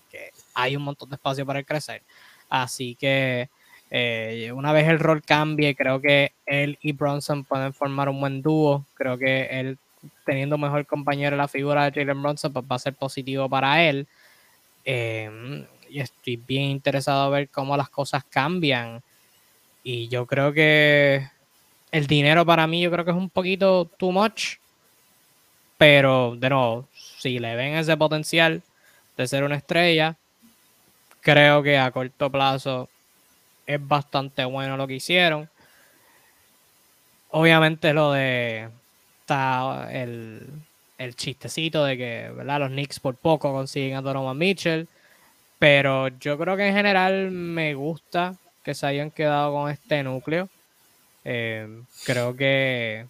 [0.54, 2.02] hay un montón de espacio para crecer.
[2.48, 3.48] Así que
[3.90, 8.42] eh, una vez el rol cambie, creo que él y Bronson pueden formar un buen
[8.42, 8.86] dúo.
[8.94, 9.78] Creo que él,
[10.24, 14.06] teniendo mejor compañero la figura de Jalen Bronson, pues va a ser positivo para él.
[14.84, 19.02] Em, y estoy bien interesado a ver cómo las cosas cambian.
[19.82, 21.26] Y yo creo que
[21.90, 24.56] el dinero para mí, yo creo que es un poquito too much.
[25.78, 28.62] Pero, de nuevo, si le ven ese potencial
[29.16, 30.16] de ser una estrella,
[31.20, 32.88] creo que a corto plazo
[33.66, 35.48] es bastante bueno lo que hicieron.
[37.30, 38.68] Obviamente lo de
[39.20, 40.46] está el,
[40.98, 42.60] el chistecito de que ¿verdad?
[42.60, 44.88] los Knicks por poco consiguen a Donovan Mitchell.
[45.58, 50.48] Pero yo creo que en general me gusta que se hayan quedado con este núcleo.
[51.24, 51.68] Eh,
[52.04, 53.06] creo que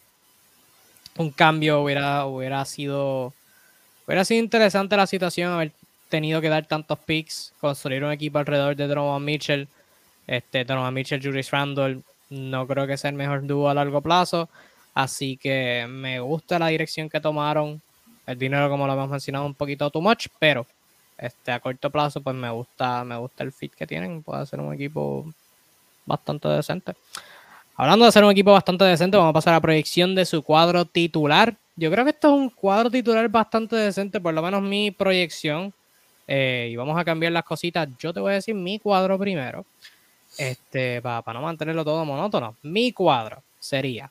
[1.16, 3.32] un cambio hubiera, hubiera sido
[4.06, 5.72] hubiera sido interesante la situación haber
[6.10, 9.68] tenido que dar tantos picks, construir un equipo alrededor de Donovan Mitchell.
[10.26, 14.48] Este, Donovan Mitchell, Julius Randle, no creo que sea el mejor dúo a largo plazo.
[14.94, 17.80] Así que me gusta la dirección que tomaron.
[18.26, 20.66] El dinero, como lo hemos mencionado, un poquito too much, pero
[21.16, 24.22] este, a corto plazo, pues me gusta, me gusta el fit que tienen.
[24.22, 25.26] Puede ser un equipo
[26.06, 26.94] bastante decente.
[27.76, 30.42] Hablando de ser un equipo bastante decente, vamos a pasar a la proyección de su
[30.42, 31.56] cuadro titular.
[31.76, 35.72] Yo creo que esto es un cuadro titular bastante decente, por lo menos mi proyección.
[36.32, 37.88] Eh, y vamos a cambiar las cositas.
[37.98, 39.66] Yo te voy a decir mi cuadro primero.
[40.38, 42.54] Este, para, no mantenerlo todo monótono.
[42.62, 44.08] Mi cuadro sería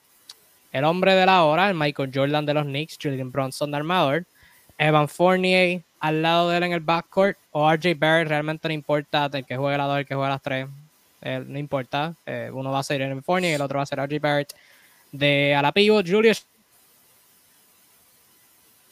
[0.74, 4.26] el hombre de la hora, el Michael Jordan de los Knicks, Julian Bronson de armador,
[4.78, 9.30] Evan Fournier al lado de él en el backcourt, o RJ Barrett, realmente no importa
[9.32, 10.68] el que juegue la dos, el que juegue las tres,
[11.22, 12.14] eh, no importa.
[12.26, 14.54] Eh, uno va a ser Evan Fournier y el otro va a ser RJ Barrett.
[15.14, 16.46] De a Julius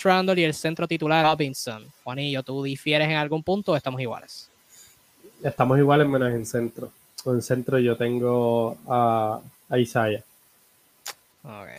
[0.03, 1.85] Randle y el centro titular Robinson.
[2.03, 4.49] Juanillo, ¿tú difieres en algún punto o estamos iguales?
[5.43, 6.91] Estamos iguales menos en centro.
[7.25, 9.39] En centro yo tengo a,
[9.75, 10.23] Isaiah.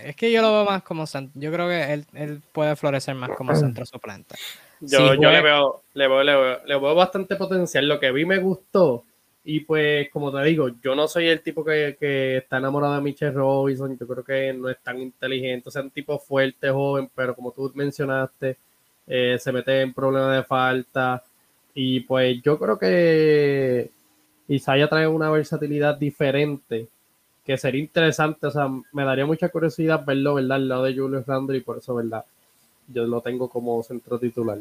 [0.05, 1.41] Es que yo lo veo más como centro.
[1.41, 4.37] Yo creo que él, puede florecer más como centro suplente.
[4.81, 7.89] Yo, yo le, veo, le, veo, le, veo, le veo bastante potencial.
[7.89, 9.05] Lo que vi me gustó
[9.51, 11.97] y pues, como te digo, yo no soy el tipo que,
[12.37, 13.97] está enamorado de Michelle Robinson.
[13.99, 15.71] Yo creo que no es tan inteligente.
[15.71, 18.59] O sea, un tipo fuerte, joven, pero como tú mencionaste,
[19.07, 21.25] eh, se mete en problemas de falta.
[21.73, 23.91] Y pues yo creo que
[24.49, 26.87] Isaiah trae una versatilidad diferente
[27.43, 28.49] que sería interesante.
[28.49, 30.57] O sea, me daría mucha curiosidad verlo, ¿verdad?
[30.57, 32.23] Al lado de Julius Randle y por eso, ¿verdad?
[32.87, 34.59] Yo lo tengo como centro titular.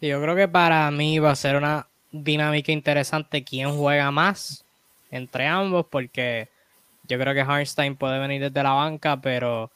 [0.00, 1.88] Yo creo que para mí va a ser una
[2.22, 4.64] dinámica interesante quién juega más
[5.10, 6.48] entre ambos, porque
[7.08, 9.70] yo creo que Harnstein puede venir desde la banca, pero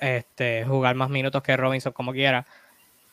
[0.00, 2.46] este, jugar más minutos que Robinson como quiera.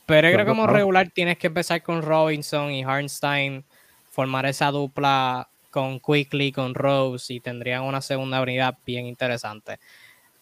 [0.06, 3.64] Pero creo que como regular tienes que empezar con Robinson y Harnstein,
[4.10, 9.80] formar esa dupla con Quickly, con Rose y tendrían una segunda unidad bien interesante.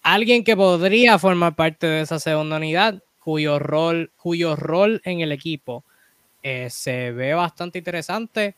[0.01, 5.31] Alguien que podría formar parte de esa segunda unidad, cuyo rol, cuyo rol en el
[5.31, 5.83] equipo
[6.47, 8.55] eh, se ve bastante interesante.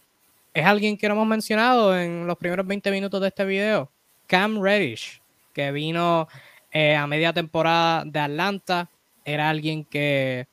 [0.54, 3.90] Es alguien que no hemos mencionado en los primeros 20 minutos de este video,
[4.26, 5.22] Cam Reddish,
[5.54, 6.28] que vino
[6.70, 8.90] eh, a media temporada de Atlanta.
[9.24, 10.48] Era alguien que,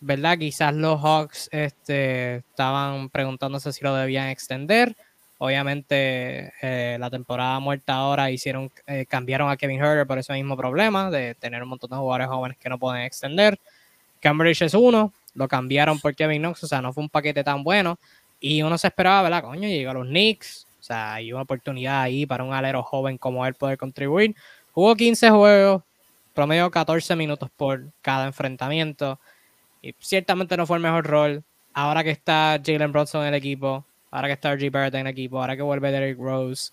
[0.00, 0.36] ¿verdad?
[0.36, 4.96] Quizás los Hawks este, estaban preguntándose si lo debían extender.
[5.38, 8.68] Obviamente, eh, la temporada muerta ahora hicieron,
[9.08, 12.58] cambiaron a Kevin Herter por ese mismo problema de tener un montón de jugadores jóvenes
[12.58, 13.60] que no pueden extender.
[14.20, 17.62] Cambridge es uno, lo cambiaron por Kevin Knox, o sea, no fue un paquete tan
[17.62, 17.98] bueno.
[18.40, 19.42] Y uno se esperaba, ¿verdad?
[19.42, 23.18] Coño, llegó a los Knicks, o sea, hay una oportunidad ahí para un alero joven
[23.18, 24.34] como él poder contribuir.
[24.72, 25.82] Jugó 15 juegos,
[26.34, 29.20] promedio 14 minutos por cada enfrentamiento.
[29.82, 31.44] Y ciertamente no fue el mejor rol.
[31.74, 35.12] Ahora que está Jalen Bronson en el equipo, ahora que está RG Barrett en el
[35.12, 36.72] equipo, ahora que vuelve Derrick Rose,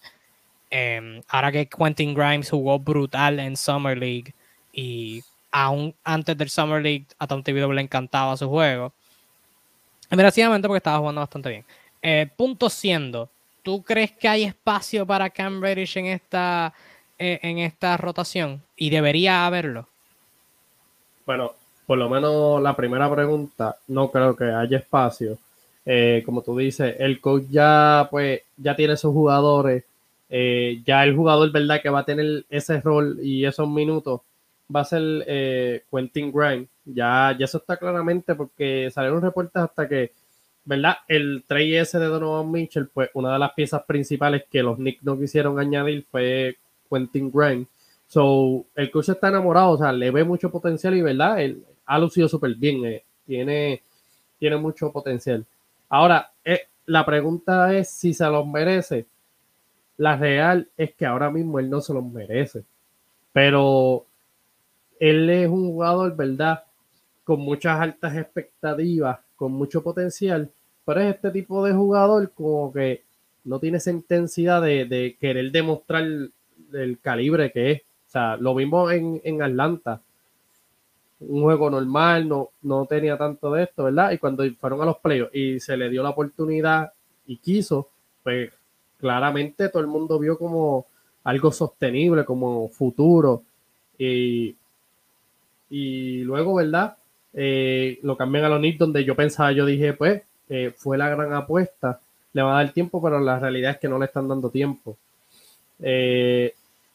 [0.70, 4.34] em, ahora que Quentin Grimes jugó brutal en Summer League
[4.74, 8.94] y aún antes del Summer League a Tom TV le encantaba su juego.
[10.10, 11.66] Merecidamente porque estaba jugando bastante bien.
[12.02, 13.30] Eh, punto siendo,
[13.64, 16.74] ¿tú crees que hay espacio para Cam en esta,
[17.20, 18.62] eh, en esta rotación?
[18.76, 19.88] Y debería haberlo.
[21.26, 21.54] Bueno,
[21.86, 25.38] por lo menos la primera pregunta, no creo que haya espacio.
[25.86, 29.84] Eh, como tú dices, el coach ya, pues, ya tiene sus jugadores.
[30.30, 31.82] ya el jugador, ¿verdad?
[31.82, 34.22] Que va a tener ese rol y esos minutos
[34.74, 36.70] va a ser eh, Quentin Grimes.
[36.86, 40.14] Ya, ya eso está claramente porque salieron reportes hasta que,
[40.66, 40.98] ¿verdad?
[41.08, 45.18] El 3S de Donovan Mitchell, pues una de las piezas principales que los Knicks no
[45.18, 46.58] quisieron añadir fue
[46.90, 47.68] Quentin Grimes.
[48.08, 51.42] So, el coach está enamorado, o sea, le ve mucho potencial y, ¿verdad?
[51.42, 53.84] Él ha lucido súper bien, eh, tiene,
[54.40, 55.46] tiene mucho potencial.
[55.90, 59.08] Ahora, eh, la pregunta es si se los merece.
[59.98, 62.64] La real es que ahora mismo él no se los merece.
[63.34, 64.07] Pero
[65.00, 66.64] él es un jugador, ¿verdad?
[67.24, 70.52] Con muchas altas expectativas, con mucho potencial,
[70.86, 73.04] pero es este tipo de jugador como que
[73.44, 77.82] no tiene esa intensidad de, querer demostrar el, calibre que es.
[77.82, 80.02] O sea, lo vimos en, en Atlanta.
[81.20, 84.12] Un juego normal, no, no tenía tanto de esto, ¿verdad?
[84.12, 86.92] Y cuando fueron a los playoffs y se le dio la oportunidad
[87.26, 87.90] y quiso,
[88.24, 88.52] pues
[88.98, 90.86] claramente todo el mundo vio como
[91.24, 93.44] algo sostenible, como futuro.
[93.98, 94.56] Y,
[95.70, 96.98] y luego, ¿verdad?
[97.34, 101.10] Eh, lo cambian a los Knicks, donde yo pensaba, yo dije, pues, eh, fue la
[101.10, 102.00] gran apuesta,
[102.34, 104.98] le va a dar tiempo, pero la realidad es que no le están dando tiempo.
[105.80, 106.54] Eh,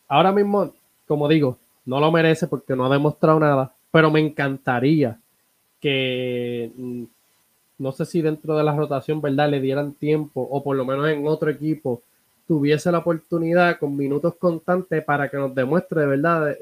[0.09, 0.73] ahora mismo,
[1.07, 5.19] como digo, no lo merece porque no ha demostrado nada, pero me encantaría
[5.81, 7.05] que, mm,
[7.79, 9.51] no sé si dentro de la rotación, ¿verdad?
[9.51, 12.03] Le dieran tiempo o por lo menos en otro equipo
[12.47, 16.57] tuviese la oportunidad con minutos constantes para que nos demuestre, ¿verdad?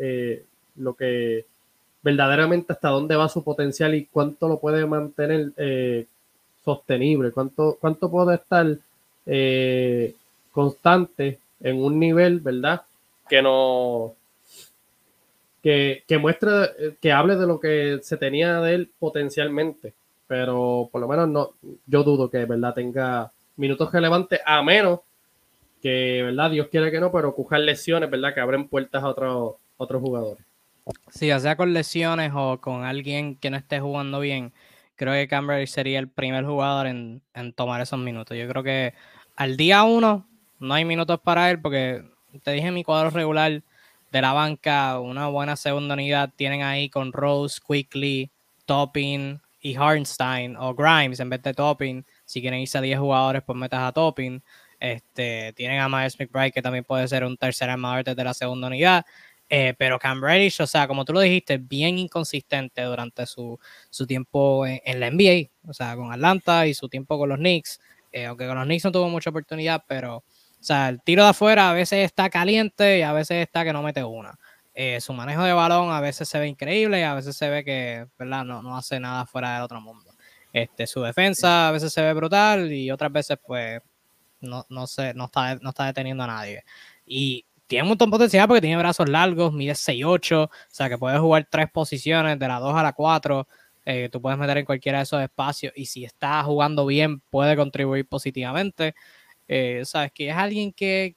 [0.76, 1.46] lo que
[2.02, 6.06] verdaderamente hasta dónde va su potencial y cuánto lo puede mantener eh,
[6.64, 8.66] sostenible, cuánto, cuánto puede estar
[9.26, 10.14] eh,
[10.52, 12.82] constante en un nivel, ¿verdad?
[13.28, 14.14] Que no
[15.62, 19.92] que, que muestre, que hable de lo que se tenía de él potencialmente,
[20.26, 21.50] pero por lo menos no,
[21.86, 22.74] yo dudo que, ¿verdad?
[22.74, 25.00] Tenga minutos relevantes, a menos
[25.82, 26.50] que, ¿verdad?
[26.50, 28.34] Dios quiere que no, pero cojan lesiones, ¿verdad?
[28.34, 30.49] Que abren puertas a otros, otros jugadores.
[31.10, 34.52] Sí, ya sea con lesiones o con alguien que no esté jugando bien,
[34.96, 37.22] creo que Cambridge sería el primer jugador en,
[37.54, 38.36] tomar esos minutos.
[38.36, 38.94] Yo creo que
[39.36, 40.26] al día uno
[40.58, 42.04] no hay minutos para él porque
[42.42, 43.62] te dije mi cuadro regular
[44.12, 48.30] de la banca, una buena segunda unidad tienen ahí con Rose, Quickly,
[48.66, 52.04] Topping y Harnstein o Grimes en vez de Topping.
[52.24, 54.42] Si quieren irse a 10 jugadores, pues metas a Topping.
[54.78, 58.66] Este, tienen a Miles McBride, que también puede ser un tercer armador desde la segunda
[58.66, 59.04] unidad.
[59.52, 63.58] Eh, pero Cam Reddish, o sea, como tú lo dijiste, bien inconsistente durante su,
[64.06, 67.80] tiempo en, la NBA, o sea, con Atlanta y su tiempo con los Knicks,
[68.12, 70.24] eh, aunque con los Knicks no tuvo mucha oportunidad, pero, o
[70.60, 73.82] sea, el tiro de afuera a veces está caliente y a veces está que no
[73.82, 74.38] mete una.
[74.72, 77.64] Eh, su manejo de balón a veces se ve increíble y a veces se ve
[77.64, 78.44] que, ¿verdad?
[78.44, 80.12] No, no hace nada fuera del otro mundo.
[80.52, 83.80] Este, su defensa a veces se ve brutal y otras veces, pues,
[84.40, 86.64] no, no, se, no, está, no está deteniendo a nadie.
[87.04, 90.98] Y tiene un montón de potencial porque tiene brazos largos, mide 6'8, o sea que
[90.98, 93.46] puede jugar tres posiciones, de la 2 a la 4.
[93.86, 97.54] Eh, tú puedes meter en cualquiera de esos espacios y si está jugando bien, puede
[97.54, 98.96] contribuir positivamente.
[99.46, 101.14] Eh, sabes que es alguien que,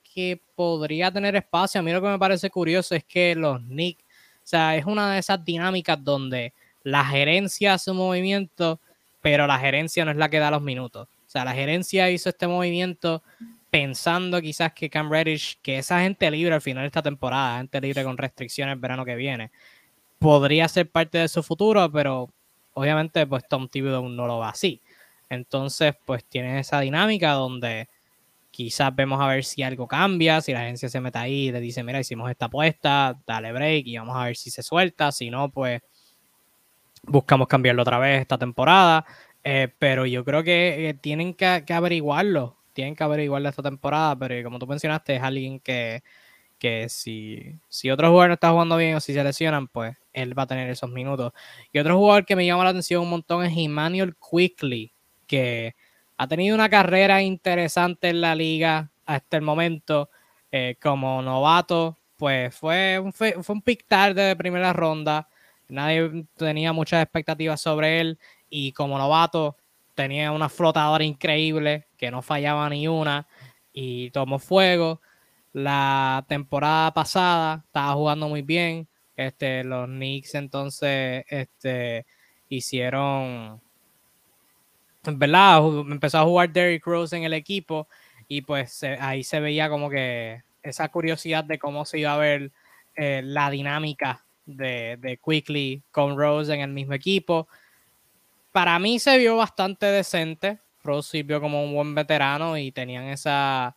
[0.54, 1.80] podría tener espacio.
[1.80, 5.12] A mí lo que me parece curioso es que los Knicks, o sea, es una
[5.12, 8.80] de esas dinámicas donde la gerencia hace un movimiento,
[9.22, 11.08] pero la gerencia no es la que da los minutos.
[11.26, 13.24] O sea, la gerencia hizo este movimiento
[13.74, 17.82] pensando quizás que Cam Reddish, que esa gente libre al final de esta temporada, gente
[17.82, 19.50] libre con restricciones el verano que viene,
[20.20, 22.30] podría ser parte de su futuro, pero
[22.76, 24.80] obviamente pues Tom Thibodeau no lo va así.
[25.28, 27.90] Entonces pues tiene esa dinámica donde
[28.52, 31.60] quizás vemos a ver si algo cambia, si la agencia se mete ahí y le
[31.60, 35.32] dice, mira, hicimos esta apuesta, dale break y vamos a ver si se suelta, si
[35.32, 35.82] no, pues
[37.02, 39.04] buscamos cambiarlo otra vez esta temporada,
[39.44, 44.16] eh, pero yo creo que eh, tienen que, que averiguarlo, tienen que averiguar esta temporada,
[44.18, 46.04] pero como tú mencionaste, es alguien que,
[46.60, 50.38] que si, si otro jugador no está jugando bien o si se lesionan, pues él
[50.38, 51.34] va a tener esos minutos.
[51.72, 54.94] Y otro jugador que me llama la atención un montón es Emmanuel Quickly,
[55.28, 55.76] que
[56.18, 60.10] ha tenido una carrera interesante en la liga hasta el momento.
[60.52, 65.28] Eh, como novato, pues fue un, fue un pick tarde de primera ronda.
[65.68, 68.20] Nadie tenía muchas expectativas sobre él.
[68.50, 69.58] Y como novato,
[69.96, 73.28] tenía una flotadora increíble que no fallaba ni una
[73.72, 75.02] y tomó fuego.
[75.54, 78.88] La temporada pasada estaba jugando muy bien.
[79.16, 82.06] Este, los Knicks entonces este,
[82.50, 83.62] hicieron,
[85.04, 85.64] ¿verdad?
[85.90, 87.88] Empezó a jugar Derrick Rose en el equipo
[88.28, 92.52] y pues ahí se veía como que esa curiosidad de cómo se iba a ver
[92.96, 97.48] eh, la dinámica de, de Quickly con Rose en el mismo equipo
[98.54, 100.60] para mí se vio bastante decente.
[100.84, 103.76] Rose sirvió como un buen veterano y tenían esa,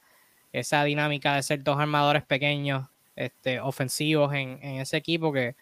[0.53, 2.87] esa dinámica de ser dos armadores pequeños,
[3.17, 5.57] este, ofensivos en, ese equipo que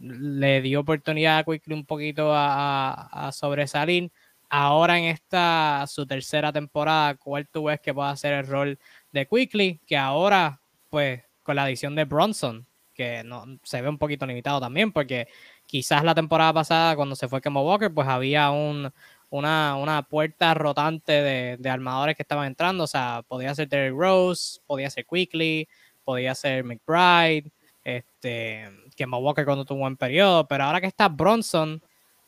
[0.00, 4.10] le dio oportunidad a Quickly un poquito a, sobresalir.
[4.48, 8.78] Ahora en esta su tercera temporada, ¿cuál tú ves que pueda ser el rol
[9.12, 9.80] de Quickly?
[9.86, 14.58] Que ahora, pues, con la adición de Bronson, que no, se ve un poquito limitado
[14.60, 15.28] también, porque
[15.68, 18.90] quizás la temporada pasada, cuando se fue Kemba Walker, pues había un,
[19.30, 22.84] una, una puerta rotante de, de, armadores que estaban entrando.
[22.84, 25.68] O sea, podía ser Derrick Rose, podía ser Quickly,
[26.04, 27.52] podía ser McBride,
[27.84, 30.48] este, Kemba Walker cuando tuvo un buen periodo.
[30.48, 31.82] Pero ahora que está Bronson,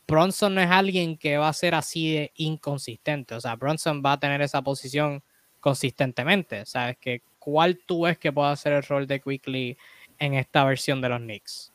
[0.07, 3.35] Bronson no es alguien que va a ser así de inconsistente.
[3.35, 5.22] O sea, Bronson va a tener esa posición
[5.61, 6.66] consistentemente.
[6.66, 6.98] ¿Sabes?
[6.98, 9.79] Que, ¿Cuál tú ves que pueda ser el rol de Quickly
[10.18, 11.72] en esta versión de los Knicks?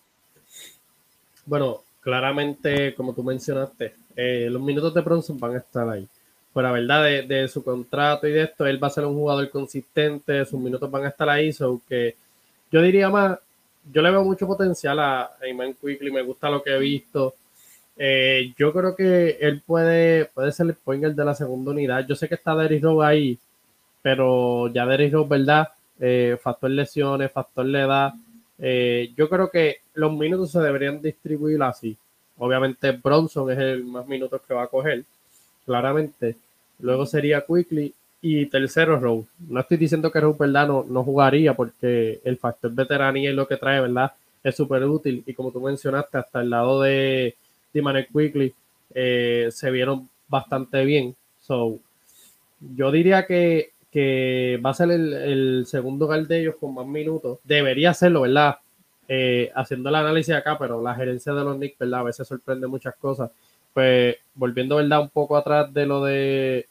[1.46, 6.08] Bueno, claramente, como tú mencionaste, eh, los minutos de Bronson van a estar ahí.
[6.54, 9.50] Pero la verdad, de, su contrato y de esto, él va a ser un jugador
[9.50, 11.52] consistente, sus minutos van a estar ahí.
[11.52, 11.82] So
[12.72, 13.38] yo diría más,
[13.92, 17.36] yo le veo mucho potencial a Iman Quickly, me gusta lo que he visto.
[17.98, 22.06] Eh, yo creo que él puede, puede ser el pointer de la segunda unidad.
[22.08, 23.40] Yo sé que está Derrick Rose ahí,
[24.02, 25.70] pero ya Derrick Rose, ¿verdad?
[26.00, 28.14] Eh, factor lesiones, factor la edad.
[28.58, 31.98] Yo creo que los minutos se deberían distribuir así.
[32.38, 35.04] Obviamente Bronson es el más minutos que va a coger,
[35.66, 36.36] claramente.
[36.80, 39.28] Luego sería Quickly y tercero Rose.
[39.48, 40.68] No estoy diciendo que Rose, ¿verdad?
[40.68, 44.12] No, jugaría porque el factor veteranía y lo que trae, ¿verdad?
[44.44, 45.24] Es súper útil.
[45.26, 47.36] Y como tú mencionaste, hasta el lado de
[47.74, 48.54] Dimane Quickly
[48.94, 51.16] eh, se vieron bastante bien.
[51.40, 51.80] So,
[52.76, 57.40] yo diría que, va a ser el, segundo lugar de ellos con más minutos.
[57.44, 58.58] Debería serlo, ¿verdad?
[59.08, 62.02] Eh, haciendo el análisis acá, pero la gerencia de los Knicks, ¿verdad?
[62.02, 63.32] A veces sorprende muchas cosas.
[63.74, 65.02] Pues volviendo, ¿verdad?
[65.02, 66.68] Un poco atrás de lo de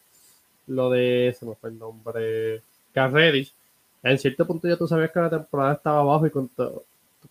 [0.67, 3.53] lo de, se me fue el nombre, Carredis.
[4.03, 6.51] En cierto punto ya tú sabías que la temporada estaba abajo y con,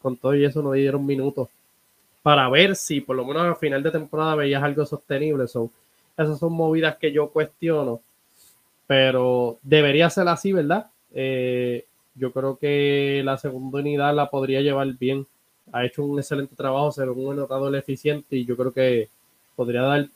[0.01, 1.49] con todo y eso no dieron minutos
[2.23, 5.47] para ver si por lo menos a final de temporada veías algo sostenible.
[5.47, 5.69] So,
[6.17, 8.01] esas son movidas que yo cuestiono,
[8.87, 10.87] pero debería ser así, ¿verdad?
[11.13, 15.25] Eh, yo creo que la segunda unidad la podría llevar bien.
[15.71, 19.09] Ha hecho un excelente trabajo, ser un anotador eficiente y yo creo que
[19.55, 20.07] podría dar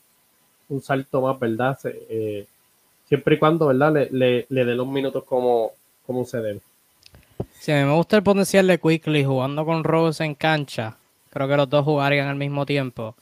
[0.70, 1.78] un salto más, ¿verdad?
[1.86, 2.46] Eh,
[3.08, 3.94] siempre y cuando, ¿verdad?
[3.94, 5.72] Le, le, le dé los minutos como,
[6.06, 6.60] como se debe.
[7.54, 10.98] Sí, a mí me gusta el potencial de Quickly jugando con Rose en cancha.
[11.30, 13.16] Creo que los dos jugarían al mismo tiempo.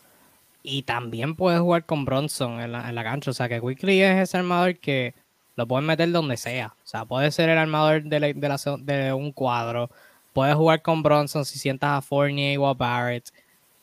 [0.63, 3.31] Y también puede jugar con Bronson en la, en la cancha.
[3.31, 5.13] O sea que Quickly es ese armador que
[5.55, 6.73] lo pueden meter donde sea.
[6.83, 8.33] O sea, puede ser el armador de,
[8.79, 9.89] de, un cuadro.
[10.33, 13.31] Puede jugar con Bronson si sientas a Fournier o a Barrett.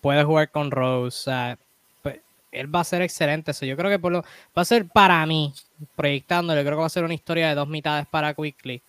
[0.00, 1.06] Puede jugar con Rose.
[1.06, 1.58] O sea,
[2.02, 3.52] pues, él va a ser excelente.
[3.66, 5.52] yo creo que por lo, va a ser para mí,
[5.96, 8.82] proyectándolo, creo que va a ser una historia de dos mitades para Quickly,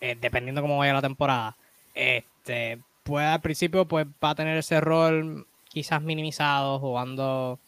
[0.00, 1.56] eh, dependiendo cómo vaya la temporada.
[1.94, 7.58] Este, puede al principio pues va a tener ese rol quizás minimizado, jugando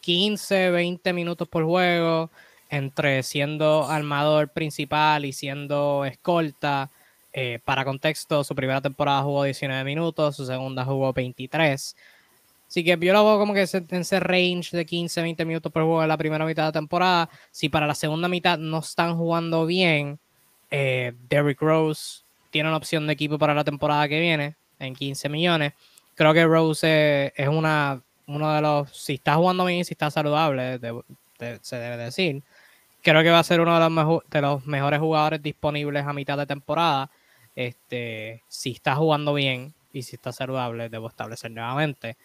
[0.00, 2.30] 15, 20 minutos por juego
[2.74, 6.90] entre siendo armador principal y siendo escolta.
[7.32, 11.96] Eh, para contexto, su primera temporada jugó 19 minutos, su segunda jugó 23.
[12.68, 16.02] Así que yo lo como que en ese range de 15, 20 minutos por juego
[16.02, 17.28] en la primera mitad de temporada.
[17.50, 20.18] Si para la segunda mitad no están jugando bien,
[20.70, 25.28] eh, Derrick Rose tiene una opción de equipo para la temporada que viene en 15
[25.28, 25.72] millones.
[26.14, 30.78] Creo que Rose es una, uno de los, si está jugando bien si está saludable,
[31.62, 32.42] se debe decir,
[33.04, 36.38] creo que va a ser uno de los, de los mejores jugadores disponibles a mitad
[36.38, 37.10] de temporada.
[37.54, 42.16] Este, si está jugando bien y si está saludable, debo establecer nuevamente.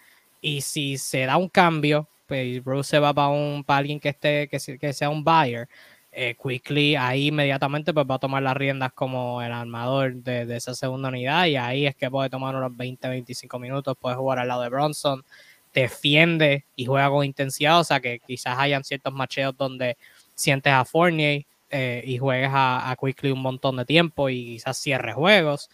[0.41, 4.09] Y si se da un cambio, pues Bruce se va para, un, para alguien que,
[4.09, 5.67] esté, que, sea un buyer.
[6.11, 10.57] Eh, Quickly ahí inmediatamente pues va a tomar las riendas como el armador de, de,
[10.57, 14.47] esa segunda unidad y ahí es que puede tomar unos 20-25 minutos, puede jugar al
[14.47, 15.23] lado de Bronson,
[15.71, 19.97] defiende y juega con intensidad, o sea que quizás hayan ciertos macheos donde
[20.39, 25.13] sientes a Fournier eh, y juegues a, Quickly un montón de tiempo y quizás cierre
[25.13, 25.69] juegos.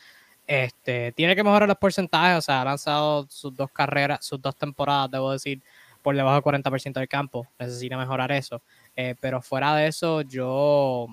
[0.47, 4.55] Este, tiene que mejorar los porcentajes, o sea, ha lanzado sus dos carreras, sus dos
[4.55, 5.61] temporadas, debo decir,
[6.01, 7.47] por debajo del 40% del campo.
[7.57, 8.61] Necesita mejorar eso.
[8.95, 11.07] Eh, pero fuera de eso, yo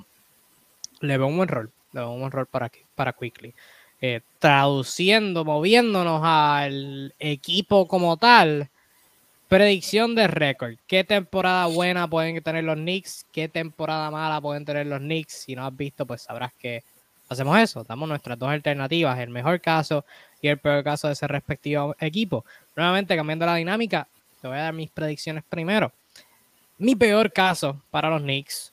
[1.00, 1.72] le veo un buen rol.
[1.92, 3.55] Le veo un buen rol para, para Quickly.
[4.00, 8.68] Eh, traduciendo, moviéndonos al equipo como tal,
[9.53, 10.76] Predicción de récord.
[10.86, 13.26] ¿Qué temporada buena pueden tener los Knicks?
[13.30, 15.42] ¿Qué temporada mala pueden tener los Knicks?
[15.42, 16.82] Si no has visto, pues sabrás que
[17.28, 17.84] hacemos eso.
[17.84, 20.07] Damos nuestras dos alternativas, el mejor caso
[20.40, 22.46] y el peor caso de ese respectivo equipo.
[22.74, 24.09] Nuevamente, cambiando la dinámica,
[24.40, 25.92] te voy a dar mis predicciones primero.
[26.78, 28.72] Mi peor caso para los Knicks,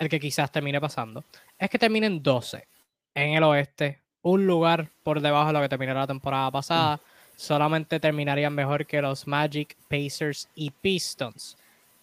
[0.00, 1.22] el que quizás termine pasando,
[1.56, 2.66] es que terminen 12
[3.14, 7.00] en el oeste, un lugar por debajo de lo que terminó la temporada pasada
[7.36, 11.56] solamente terminarían mejor que los Magic, Pacers y Pistons.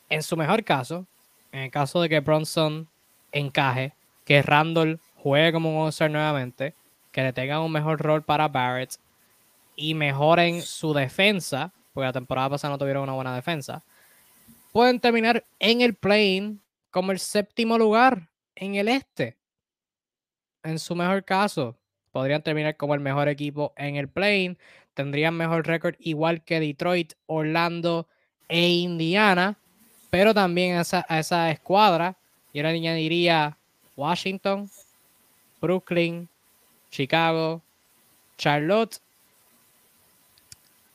[0.09, 1.05] En su mejor caso,
[1.51, 2.88] en el caso de que Bronson
[3.31, 3.93] encaje,
[4.25, 6.75] que Randall juegue como un all nuevamente,
[7.11, 8.97] que le tengan un mejor rol para Barrett
[9.75, 13.84] y mejoren su defensa, porque la temporada pasada no tuvieron una buena defensa,
[14.71, 16.57] pueden terminar en el plane
[16.91, 19.36] como el séptimo lugar en el este.
[20.63, 21.75] En su mejor caso,
[22.11, 24.57] podrían terminar como el mejor equipo en el plane.
[24.93, 28.07] Tendrían mejor récord igual que Detroit, Orlando
[28.47, 29.57] e Indiana.
[30.09, 32.15] Pero también a esa, a esa escuadra,
[32.53, 33.57] yo le añadiría
[33.95, 34.69] Washington,
[35.59, 36.29] Brooklyn,
[36.91, 37.63] Chicago,
[38.37, 38.99] Charlotte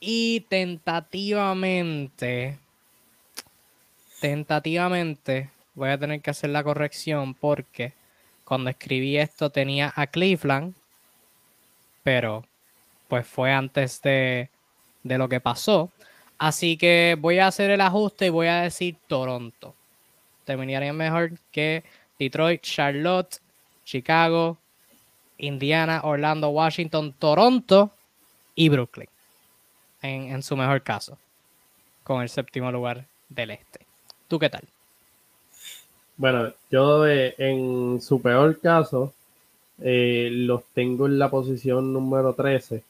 [0.00, 2.58] y tentativamente,
[4.20, 7.92] tentativamente, voy a tener que hacer la corrección porque
[8.44, 10.74] cuando escribí esto tenía a Cleveland,
[12.04, 12.44] pero
[13.08, 14.50] pues fue antes de,
[15.02, 15.90] de lo que pasó.
[16.38, 19.74] Así que voy a hacer el ajuste y voy a decir Toronto.
[20.44, 21.82] Terminaría mejor que
[22.18, 23.40] Detroit, Charlotte,
[23.84, 24.56] Chicago,
[25.38, 27.90] Indiana, Orlando, Washington, Toronto
[28.54, 29.08] y Brooklyn.
[30.02, 31.18] En, su mejor caso.
[32.04, 33.80] Con el séptimo lugar del este.
[34.28, 34.62] ¿Tú qué tal?
[36.16, 39.12] Bueno, yo en su peor caso
[39.80, 42.82] eh, los tengo en la posición número 13.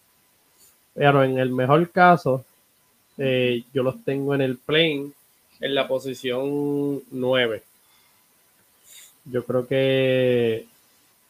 [0.98, 2.44] Pero en el mejor caso,
[3.18, 5.12] eh, yo los tengo en el plane
[5.60, 7.62] en la posición 9.
[9.26, 10.66] Yo creo que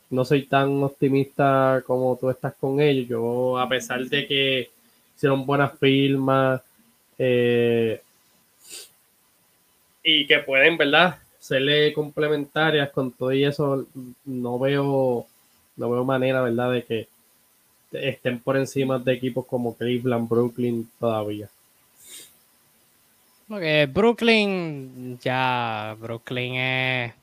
[0.09, 3.09] no soy tan optimista como tú estás con ellos.
[3.09, 4.71] Yo, a pesar de que
[5.15, 6.63] hicieron buenas firmas
[7.19, 8.01] eh,
[10.03, 11.19] y que pueden, ¿verdad?
[11.39, 13.87] Serle complementarias con todo y eso,
[14.25, 15.27] no veo,
[15.77, 16.73] no veo manera, ¿verdad?
[16.73, 17.09] De que
[17.93, 21.49] estén por encima de equipos como Cleveland, Brooklyn todavía.
[23.93, 27.15] Brooklyn, ya, Brooklyn es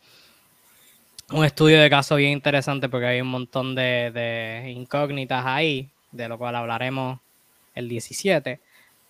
[1.31, 6.37] un estudio de caso bien interesante porque hay un montón de, incógnitas ahí, de lo
[6.37, 7.19] cual hablaremos
[7.75, 8.59] el 17.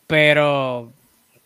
[0.07, 0.91] Pero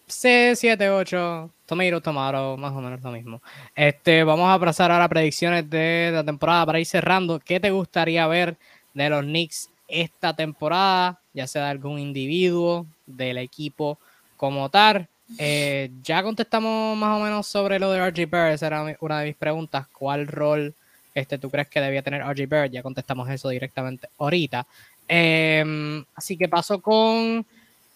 [0.07, 3.41] C, 7, 8, tomato, tomato, más o menos lo mismo.
[3.75, 7.39] Este, vamos a pasar ahora a predicciones de la temporada para ir cerrando.
[7.39, 8.57] ¿Qué te gustaría ver
[8.93, 11.19] de los Knicks esta temporada?
[11.33, 13.97] Ya sea de algún individuo, del equipo
[14.37, 15.07] como tal.
[15.37, 19.27] Eh, ya contestamos más o menos sobre lo de RJ Barrett, esa era una de
[19.27, 19.87] mis preguntas.
[19.91, 20.73] ¿Cuál rol
[21.13, 22.71] este, tú crees que debía tener RJ Barrett?
[22.71, 24.65] Ya contestamos eso directamente ahorita.
[25.07, 27.45] Em, así que paso con,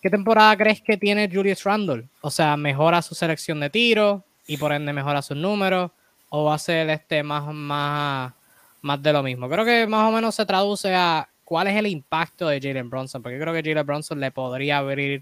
[0.02, 2.08] ¿qué temporada crees que tiene Julius Randle?
[2.22, 5.92] O sea, ¿mejora su selección de tiro y por ende mejora sus números?
[6.30, 8.34] ¿O va a ser este más, más,
[8.82, 9.48] más de lo mismo?
[9.48, 13.22] Creo que más o menos se traduce a cuál es el impacto de Jalen Bronson,
[13.22, 15.22] porque creo que Jalen Bronson le podría abrir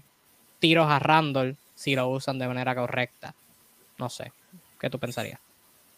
[0.60, 3.34] tiros a Randall si lo usan de manera correcta.
[3.98, 4.32] No sé,
[4.80, 5.38] ¿qué tú pensarías?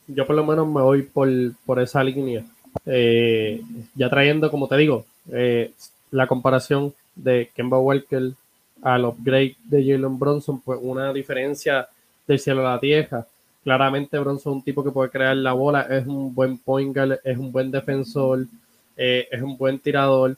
[0.08, 1.28] Yo por lo menos me voy por,
[1.64, 2.42] por esa línea.
[2.84, 3.62] Eh,
[3.94, 5.70] ya trayendo, como te digo, eh,
[6.10, 8.32] la comparación de Kemba Walker
[8.82, 11.86] al upgrade de Jalen Bronson, pues una diferencia
[12.26, 13.24] del cielo a la tierra.
[13.62, 17.38] Claramente Bronson es un tipo que puede crear la bola, es un buen point es
[17.38, 18.46] un buen defensor,
[18.96, 20.36] eh, es un buen tirador.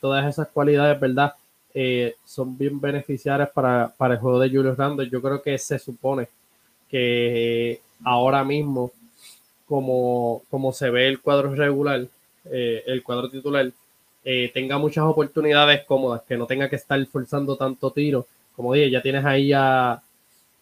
[0.00, 1.34] todas esas cualidades, ¿verdad?
[1.78, 5.10] Eh, son bien beneficiarias para, el juego de Julius Randle.
[5.10, 6.26] Yo creo que se supone
[6.88, 8.92] que ahora mismo,
[9.66, 12.06] como, como se ve el cuadro regular,
[12.46, 13.70] eh, el cuadro titular,
[14.24, 18.26] eh, tenga muchas oportunidades cómodas, que no tenga que estar forzando tanto tiro.
[18.54, 20.00] Como dije, ya tienes ahí a,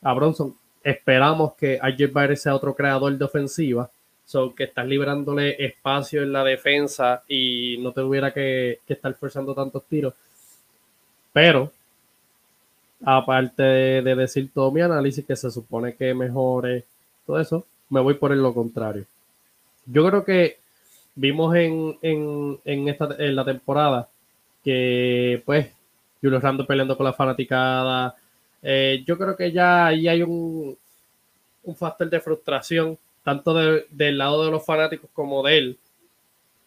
[0.03, 0.57] Bronson.
[0.83, 3.89] Esperamos que AJ Barrett sea otro creador de ofensiva.
[4.27, 9.15] So, que estás librándole espacio en la defensa y no te tuviera que, que estar
[9.15, 10.15] forzando tantos tiros
[11.35, 11.73] pero,
[13.05, 16.85] aparte de, decir todo mi análisis, que se supone que mejore
[17.27, 19.05] todo eso, me voy por lo contrario.
[19.85, 20.59] Yo creo que
[21.17, 24.09] vimos en, en, esta, en la temporada
[24.63, 25.73] que, pues,
[26.21, 28.15] Julio Rando peleando con la fanaticada.
[28.63, 30.79] Eh, yo creo que ya ahí hay un,
[31.65, 35.79] un factor de frustración, tanto del lado de los fanáticos como de él.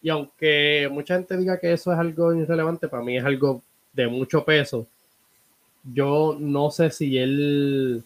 [0.02, 4.06] Y aunque mucha gente diga que eso es algo irrelevante, para mí es algo de
[4.08, 4.86] mucho peso,
[5.92, 8.02] yo no sé si él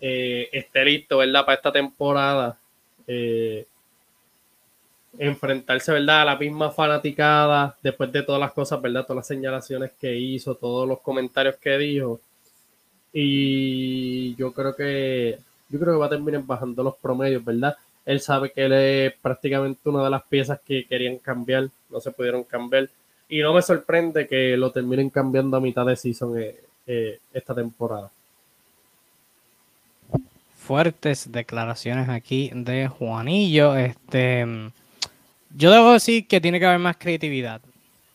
[0.00, 1.44] eh, esté listo, ¿verdad?
[1.44, 2.56] Para esta temporada.
[3.06, 3.66] Eh,
[5.18, 6.22] enfrentarse, ¿verdad?
[6.22, 9.02] A la misma fanaticada, después de todas las cosas, ¿verdad?
[9.02, 12.20] Todas las señalaciones que hizo, todos los comentarios que dijo.
[13.12, 15.38] Y yo creo que,
[15.70, 17.76] yo creo que va a terminar bajando los promedios, ¿verdad?
[18.04, 22.10] Él sabe que él es prácticamente una de las piezas que querían cambiar, no se
[22.10, 22.88] pudieron cambiar.
[23.28, 26.56] Y no me sorprende que lo terminen cambiando a mitad de season eh,
[26.86, 28.10] eh, esta temporada.
[30.56, 33.76] Fuertes declaraciones aquí de Juanillo.
[33.76, 34.44] Este,
[35.54, 37.60] Yo debo decir que tiene que haber más creatividad.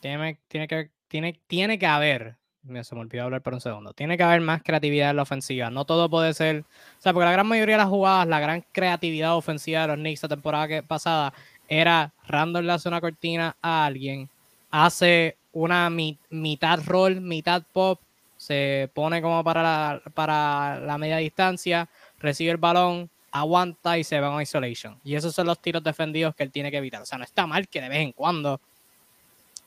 [0.02, 2.36] Tiene, que, tiene, tiene que haber.
[2.84, 3.94] Se me olvidó hablar por un segundo.
[3.94, 5.70] Tiene que haber más creatividad en la ofensiva.
[5.70, 6.62] No todo puede ser.
[6.98, 9.98] O sea, porque la gran mayoría de las jugadas, la gran creatividad ofensiva de los
[9.98, 11.34] Knicks la temporada que, pasada
[11.68, 14.30] era Randall le hace una cortina a alguien,
[14.72, 18.00] hace una mitad roll, mitad pop,
[18.38, 21.88] se pone como para la, para la media distancia,
[22.20, 25.00] recibe el balón, aguanta y se va en isolation.
[25.04, 27.02] Y esos son los tiros defendidos que él tiene que evitar.
[27.02, 28.60] O sea, no está mal que de vez en cuando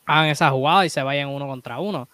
[0.07, 2.09] hagan esa jugada y se vayan uno contra uno.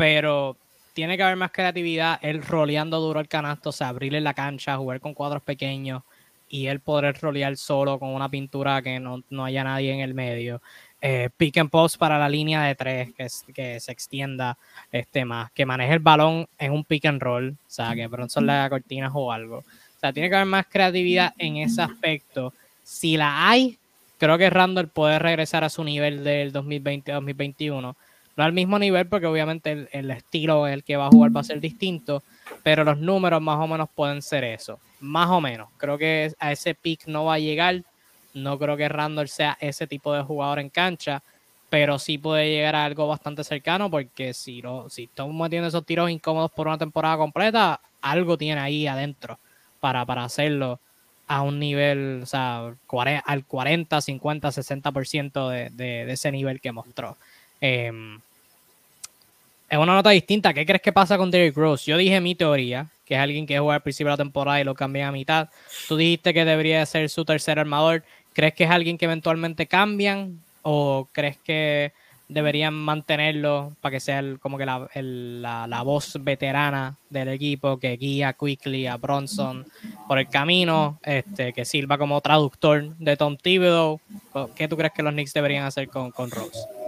[0.00, 0.56] Pero
[0.94, 4.78] tiene que haber más creatividad, él roleando duro el canasto, o sea, abrirle la cancha,
[4.78, 6.04] jugar con cuadros pequeños
[6.48, 10.62] y él poder rolear solo con una pintura que no, haya nadie en el medio.
[11.02, 14.56] Eh, pick and post para la línea de tres, que, que se extienda
[14.90, 18.40] este más, que maneje el balón en un pick and roll, o sea, que pronto
[18.40, 19.58] le haga cortinas o algo.
[19.58, 22.54] O sea, tiene que haber más creatividad en ese aspecto.
[22.82, 23.76] Si la hay,
[24.16, 27.94] creo que Randall puede regresar a su nivel del 2020-2021.
[28.36, 31.40] No al mismo nivel, porque obviamente el, el estilo el que va a jugar va
[31.40, 32.22] a ser distinto,
[32.62, 34.78] pero los números más o menos pueden ser eso.
[35.00, 35.68] Más o menos.
[35.76, 37.82] Creo que a ese pick no va a llegar.
[38.34, 41.22] No creo que Randall sea ese tipo de jugador en cancha,
[41.68, 45.86] pero sí puede llegar a algo bastante cercano porque si, lo, si estamos metiendo esos
[45.86, 49.38] tiros incómodos por una temporada completa, algo tiene ahí adentro
[49.78, 50.80] para, para hacerlo
[51.26, 52.74] a un nivel, o sea,
[53.24, 57.16] al 40, 50, 60% de, de, de ese nivel que mostró.
[57.60, 57.92] Eh,
[59.70, 60.52] es una nota distinta.
[60.52, 61.88] ¿Qué crees que pasa con Derrick Rose?
[61.88, 64.64] Yo dije mi teoría, que es alguien que juega al principio de la temporada y
[64.64, 65.48] lo cambia a mitad.
[65.86, 68.02] Tú dijiste que debería ser su tercer armador.
[68.32, 70.40] ¿Crees que es alguien que eventualmente cambian?
[70.62, 71.92] ¿O crees que
[72.26, 74.88] deberían mantenerlo para que sea como que la,
[75.68, 79.66] la, voz veterana del equipo que guía Quickly a Bronson
[80.06, 84.00] por el camino, este, que sirva como traductor de Tom Thibodeau?
[84.56, 86.79] ¿Qué tú crees que los Knicks deberían hacer con, con Rose?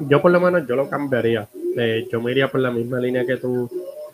[0.00, 3.26] Yo por lo menos yo lo cambiaría eh, yo me iría por la misma línea
[3.26, 3.68] que tú,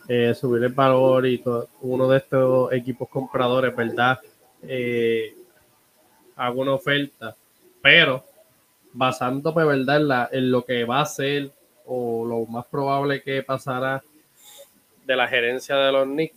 [0.08, 4.18] eh, subir el valor y todo, uno de estos equipos compradores, ¿verdad?
[4.62, 5.34] Eh,
[6.36, 7.36] hago una oferta,
[7.82, 8.24] pero
[8.92, 10.28] basándome, ¿verdad?
[10.32, 11.50] En, en lo que va a ser
[11.84, 14.02] o lo más probable que pasará
[15.04, 16.36] de la gerencia de los Knicks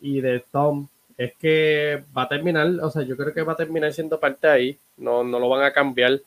[0.00, 3.56] y de Tom es que va a terminar, o sea, yo creo que va a
[3.56, 6.20] terminar siendo parte ahí, no, no lo van a cambiar.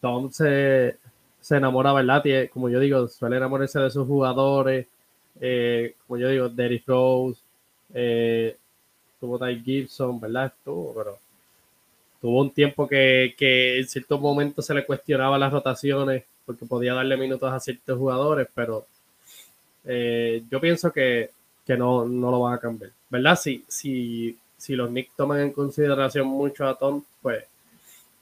[0.00, 0.96] Tom se,
[1.40, 2.22] se enamora, ¿verdad?
[2.52, 4.86] como yo digo, suele enamorarse de sus jugadores.
[5.40, 7.40] Eh, como yo digo, Derrick Rose,
[7.94, 8.56] eh,
[9.18, 10.46] tuvo Ty Gibson, ¿verdad?
[10.46, 11.18] Estuvo, pero
[12.20, 13.34] tuvo un tiempo que,
[13.78, 18.48] en ciertos momentos se le cuestionaba las rotaciones porque podía darle minutos a ciertos jugadores,
[18.54, 18.86] pero
[19.84, 21.30] eh, yo pienso que,
[21.78, 23.38] no, no, lo van a cambiar, ¿verdad?
[23.40, 27.44] Si, si, si los Knicks toman en consideración mucho a Tom, pues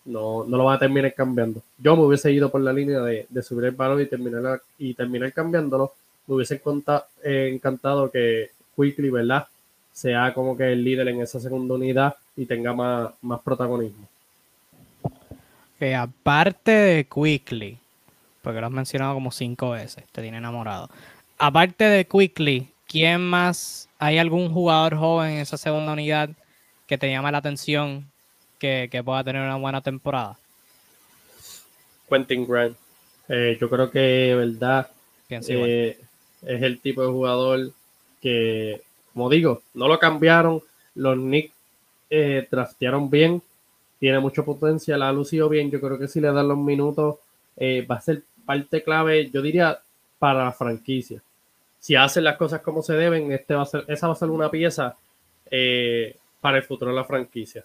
[0.09, 1.63] no, no lo van a terminar cambiando.
[1.79, 5.33] Yo me hubiese ido por la línea de, subir el valor y terminar, y terminar
[5.33, 5.93] cambiándolo.
[6.27, 6.61] Me hubiese
[7.23, 9.47] eh, encantado que Quickly, ¿verdad?
[9.93, 14.09] Sea como que el líder en esa segunda unidad y tenga más, más protagonismo.
[15.97, 17.79] Aparte de Quickly,
[18.43, 20.89] porque lo has mencionado como cinco veces, te tiene enamorado.
[21.39, 23.89] Aparte de Quickly, ¿quién más?
[23.99, 26.31] ¿Hay algún jugador joven en esa segunda unidad
[26.87, 28.07] que te llama la atención
[28.59, 30.37] que, pueda tener una buena temporada?
[32.09, 32.77] Quentin Grant.
[33.29, 34.91] Eh, yo creo que, verdad,
[35.29, 35.99] eh,
[36.43, 37.71] es el tipo de jugador
[38.21, 38.81] que,
[39.13, 40.63] como digo, no lo cambiaron.
[40.95, 41.53] Los Knicks
[42.11, 43.43] eh, trastearon bien,
[44.01, 45.71] tiene mucho potencial, ha lucido bien.
[45.71, 47.17] Yo creo que si le dan los minutos,
[47.59, 49.79] va a ser parte clave, yo diría,
[50.19, 51.23] para la franquicia.
[51.81, 54.31] Si hacen las cosas como se deben, este va a ser, esa va a ser
[54.31, 54.97] una pieza
[56.41, 57.65] para el futuro de la franquicia.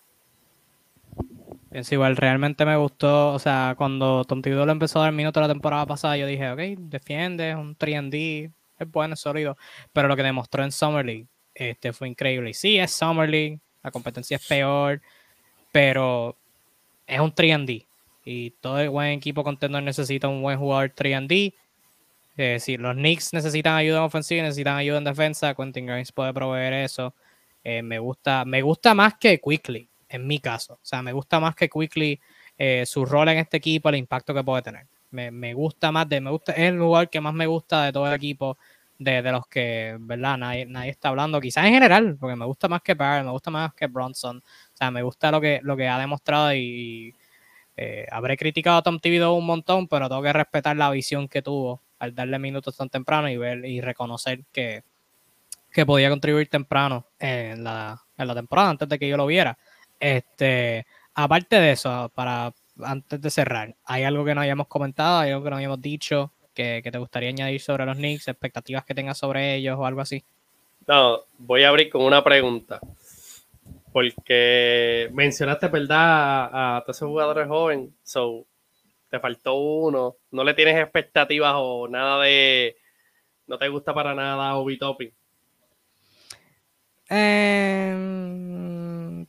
[1.74, 5.42] Pienso igual, realmente me gustó, o sea, cuando Tom Thibodeau le empezó a dar minutos
[5.42, 9.58] la temporada pasada, yo dije, ok, defiende, es un 3D, es bueno, es sólido,
[9.92, 12.52] pero lo que demostró en Summer League este, fue increíble.
[12.52, 15.02] Y sí, es Summer League, la competencia es peor,
[15.72, 16.38] pero
[17.08, 17.88] es un 3D.
[18.24, 21.56] Y todo el buen equipo contendor necesita un buen jugador 3D.
[22.38, 26.12] Eh, si los Knicks necesitan ayuda en ofensiva y necesitan ayuda en defensa, Quentin Grimes
[26.12, 27.16] puede proveer eso.
[27.64, 30.76] Eh, me, gusta, me gusta más que Quickly en mi caso.
[30.76, 32.20] O sea, me gusta más que Quickly
[32.58, 34.88] eh, su rol en este equipo, el impacto que puede tener.
[35.12, 38.08] Me, gusta más de, me gusta, es el lugar que más me gusta de todo
[38.08, 38.58] el equipo,
[38.98, 40.38] de, los que, ¿verdad?
[40.38, 43.52] Nadie, nadie, está hablando, quizás en general, porque me gusta más que Barry, me gusta
[43.52, 44.38] más que Bronson.
[44.38, 47.14] O sea, me gusta lo que, lo que ha demostrado y,
[47.76, 51.42] eh, habré criticado a Tom Thibodeau un montón, pero tengo que respetar la visión que
[51.42, 54.84] tuvo al darle minutos tan temprano y ver y reconocer que,
[55.72, 59.58] que podía contribuir temprano en la, en la temporada antes de que yo lo viera.
[60.04, 65.20] Este, aparte de eso, para antes de cerrar, ¿hay algo que no hayamos comentado?
[65.20, 68.28] ¿Hay algo que no hayamos dicho que, te gustaría añadir sobre los Knicks?
[68.28, 70.22] ¿Expectativas que tengas sobre ellos o algo así?
[70.88, 72.82] No, voy a abrir con una pregunta.
[73.94, 76.50] Porque mencionaste, ¿verdad?
[76.52, 77.92] A, a todos esos jugadores jóvenes.
[78.04, 78.46] So,
[79.10, 80.18] te faltó uno.
[80.32, 82.76] No le tienes expectativas o nada de.
[83.48, 85.14] No te gusta para nada Obi Topping.
[87.10, 88.73] Em,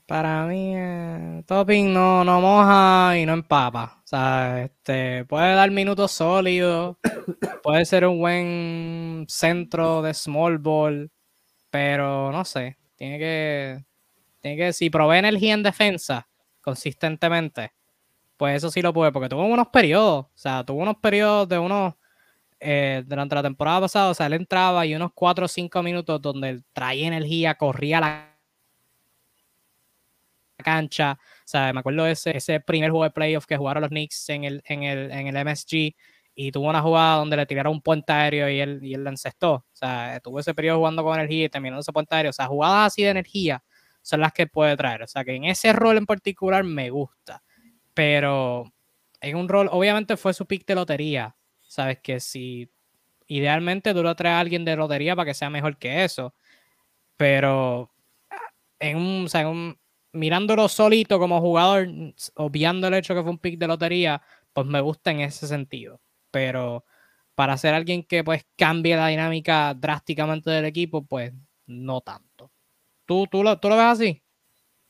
[0.07, 4.01] para mí, eh, Topping no, no moja y no empapa.
[4.05, 6.97] O sea, este, puede dar minutos sólidos,
[7.63, 11.11] puede ser un buen centro de small ball,
[11.71, 13.85] pero no sé, tiene que,
[14.41, 16.29] tiene que, si provee energía en defensa
[16.61, 17.73] consistentemente,
[18.37, 21.59] pues eso sí lo puede, porque tuvo unos periodos, o sea, tuvo unos periodos de
[21.59, 21.95] unos
[22.61, 26.21] eh, durante la temporada pasada, o sea, él entraba y unos 4 o 5 minutos
[26.23, 28.34] donde traía energía, corría la
[30.65, 31.19] cancha.
[31.21, 34.29] O sea, me acuerdo de ese, ese primer juego de playoff que jugaron los Knicks
[34.31, 35.95] en el, en el, en el MSG
[36.35, 39.11] y tuvo una jugada donde le tiraron un puente aéreo y él, y él la
[39.11, 39.53] encestó.
[39.53, 42.31] O sea, tuvo ese periodo jugando con energía y terminando ese puente aéreo.
[42.31, 43.63] O sea, jugadas así de energía
[44.03, 45.03] son las que puede traer.
[45.03, 47.43] O sea, que en ese rol en particular me gusta.
[47.95, 48.73] Pero
[49.21, 51.37] en un rol, obviamente fue su pick de lotería.
[51.61, 52.69] Sabes que si
[53.27, 56.35] idealmente tú lo traes a alguien de lotería para que sea mejor que eso.
[57.17, 57.91] Pero
[58.81, 59.49] en un, o sea,
[60.15, 61.89] mirándolo solito como jugador,
[62.35, 66.01] obviando el hecho que fue un pick de lotería, pues me gusta en ese sentido.
[66.31, 66.85] Pero
[67.35, 71.33] para ser alguien que pues cambie la dinámica drásticamente del equipo, pues
[71.67, 72.51] no tanto.
[73.07, 74.23] ¿Tú, tú, lo, tú lo ves así?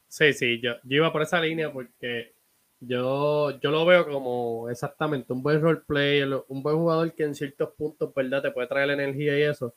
[0.08, 2.34] Sí, sí, yo, yo iba por esa línea porque
[2.80, 7.34] yo, yo lo veo como exactamente un buen role player, un buen jugador que en
[7.34, 8.42] ciertos puntos, ¿verdad?
[8.42, 9.74] Te puede traer energía y eso.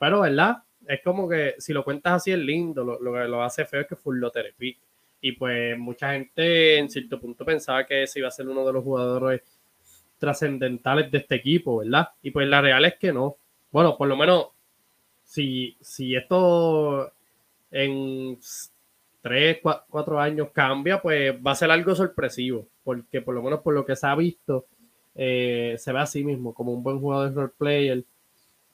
[0.00, 0.56] Pero, ¿verdad?
[0.88, 3.82] Es como que si lo cuentas así es lindo, lo, lo que lo hace feo
[3.82, 4.78] es que full lottery pick.
[5.20, 8.72] Y pues mucha gente en cierto punto pensaba que ese iba a ser uno de
[8.72, 9.42] los jugadores
[10.18, 12.08] trascendentales de este equipo, ¿verdad?
[12.22, 13.36] Y pues la real es que no.
[13.70, 14.48] Bueno, por lo menos
[15.24, 17.12] si, si esto
[17.70, 18.38] en
[19.20, 23.74] tres, cuatro años cambia, pues va a ser algo sorpresivo, porque por lo menos por
[23.74, 24.66] lo que se ha visto,
[25.14, 28.04] eh, se ve a sí mismo como un buen jugador de role player.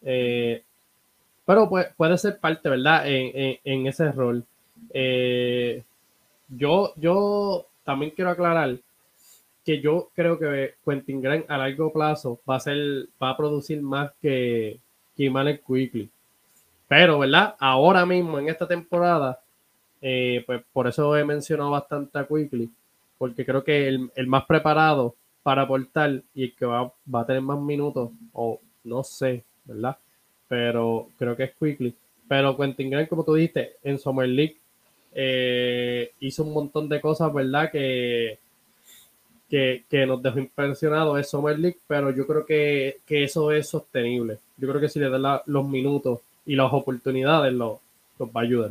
[0.02, 0.62] Eh,
[1.52, 3.02] pero puede, ser parte, ¿verdad?
[3.06, 4.42] En, ese rol.
[4.94, 5.82] Eh,
[6.48, 8.78] yo, yo también quiero aclarar
[9.62, 13.82] que yo creo que Quentin Grant a largo plazo va a ser, va a producir
[13.82, 14.80] más que,
[15.14, 16.08] que Quickly.
[16.88, 17.54] Pero, ¿verdad?
[17.58, 19.38] Ahora mismo, en esta temporada,
[20.00, 22.70] eh, pues por eso he mencionado bastante a Quickly,
[23.18, 27.60] porque creo que el, más preparado para aportar y el que va, a tener más
[27.60, 29.98] minutos, o no sé, ¿verdad?
[30.48, 31.94] Pero creo que es Quickly.
[32.28, 34.56] Pero Quentin Grant, como tú dijiste, en Summer League
[35.14, 37.70] eh, hizo un montón de cosas, ¿verdad?
[37.70, 38.38] Que,
[39.48, 43.68] que, que, nos dejó impresionados es Summer League, pero yo creo que, que eso es
[43.68, 44.38] sostenible.
[44.56, 47.80] Yo creo que si le dan los minutos y las oportunidades, lo,
[48.18, 48.70] los va a ayudar.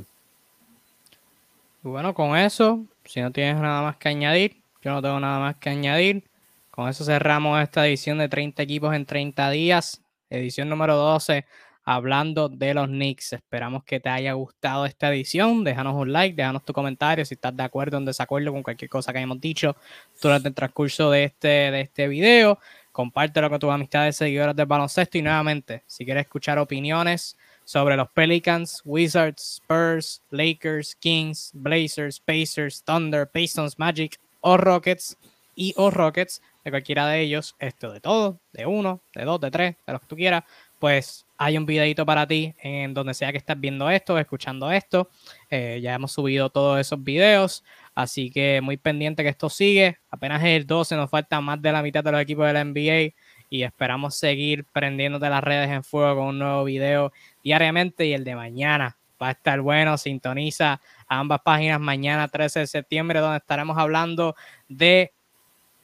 [1.83, 5.55] Bueno, con eso, si no tienes nada más que añadir, yo no tengo nada más
[5.57, 6.23] que añadir.
[6.69, 10.01] Con eso cerramos esta edición de 30 equipos en 30 días,
[10.31, 11.45] edición número 12,
[11.83, 13.33] hablando de los Knicks.
[13.33, 15.63] Esperamos que te haya gustado esta edición.
[15.63, 18.89] Déjanos un like, déjanos tu comentario si estás de acuerdo o en desacuerdo con cualquier
[18.89, 19.75] cosa que hayamos dicho
[20.21, 22.59] durante el transcurso de este, de este video.
[22.91, 28.09] Compártelo con tus amistades seguidoras del baloncesto y nuevamente, si quieres escuchar opiniones sobre los
[28.09, 35.17] Pelicans, Wizards, Spurs, Lakers, Kings, Blazers, Pacers, Thunder, Pistons, Magic o Rockets
[35.55, 39.51] y o Rockets, de cualquiera de ellos, esto de todo, de uno, de dos, de
[39.51, 40.43] tres, de lo que tú quieras,
[40.79, 45.09] pues hay un videito para ti en donde sea que estés viendo esto, escuchando esto.
[45.49, 49.97] Eh, ya hemos subido todos esos videos, así que muy pendiente que esto sigue.
[50.09, 52.63] Apenas es el 12, nos falta más de la mitad de los equipos de la
[52.63, 53.13] NBA
[53.49, 57.11] y esperamos seguir prendiéndote las redes en fuego con un nuevo video
[57.43, 59.97] diariamente y el de mañana va a estar bueno.
[59.97, 64.35] Sintoniza a ambas páginas mañana 13 de septiembre donde estaremos hablando
[64.67, 65.13] de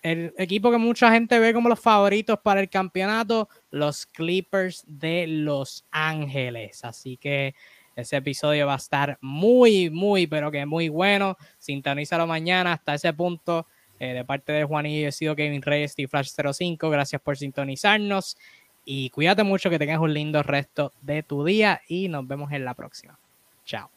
[0.01, 5.27] el equipo que mucha gente ve como los favoritos para el campeonato, los Clippers de
[5.27, 6.83] Los Ángeles.
[6.83, 7.55] Así que
[7.95, 11.37] ese episodio va a estar muy, muy, pero que muy bueno.
[11.57, 13.67] Sintonízalo mañana hasta ese punto.
[13.99, 16.89] Eh, de parte de Juanillo, he sido Kevin Reyes y Flash 05.
[16.89, 18.37] Gracias por sintonizarnos
[18.89, 22.63] y cuídate mucho, que tengas un lindo resto de tu día y nos vemos en
[22.63, 23.19] la próxima.
[23.65, 23.96] Chao.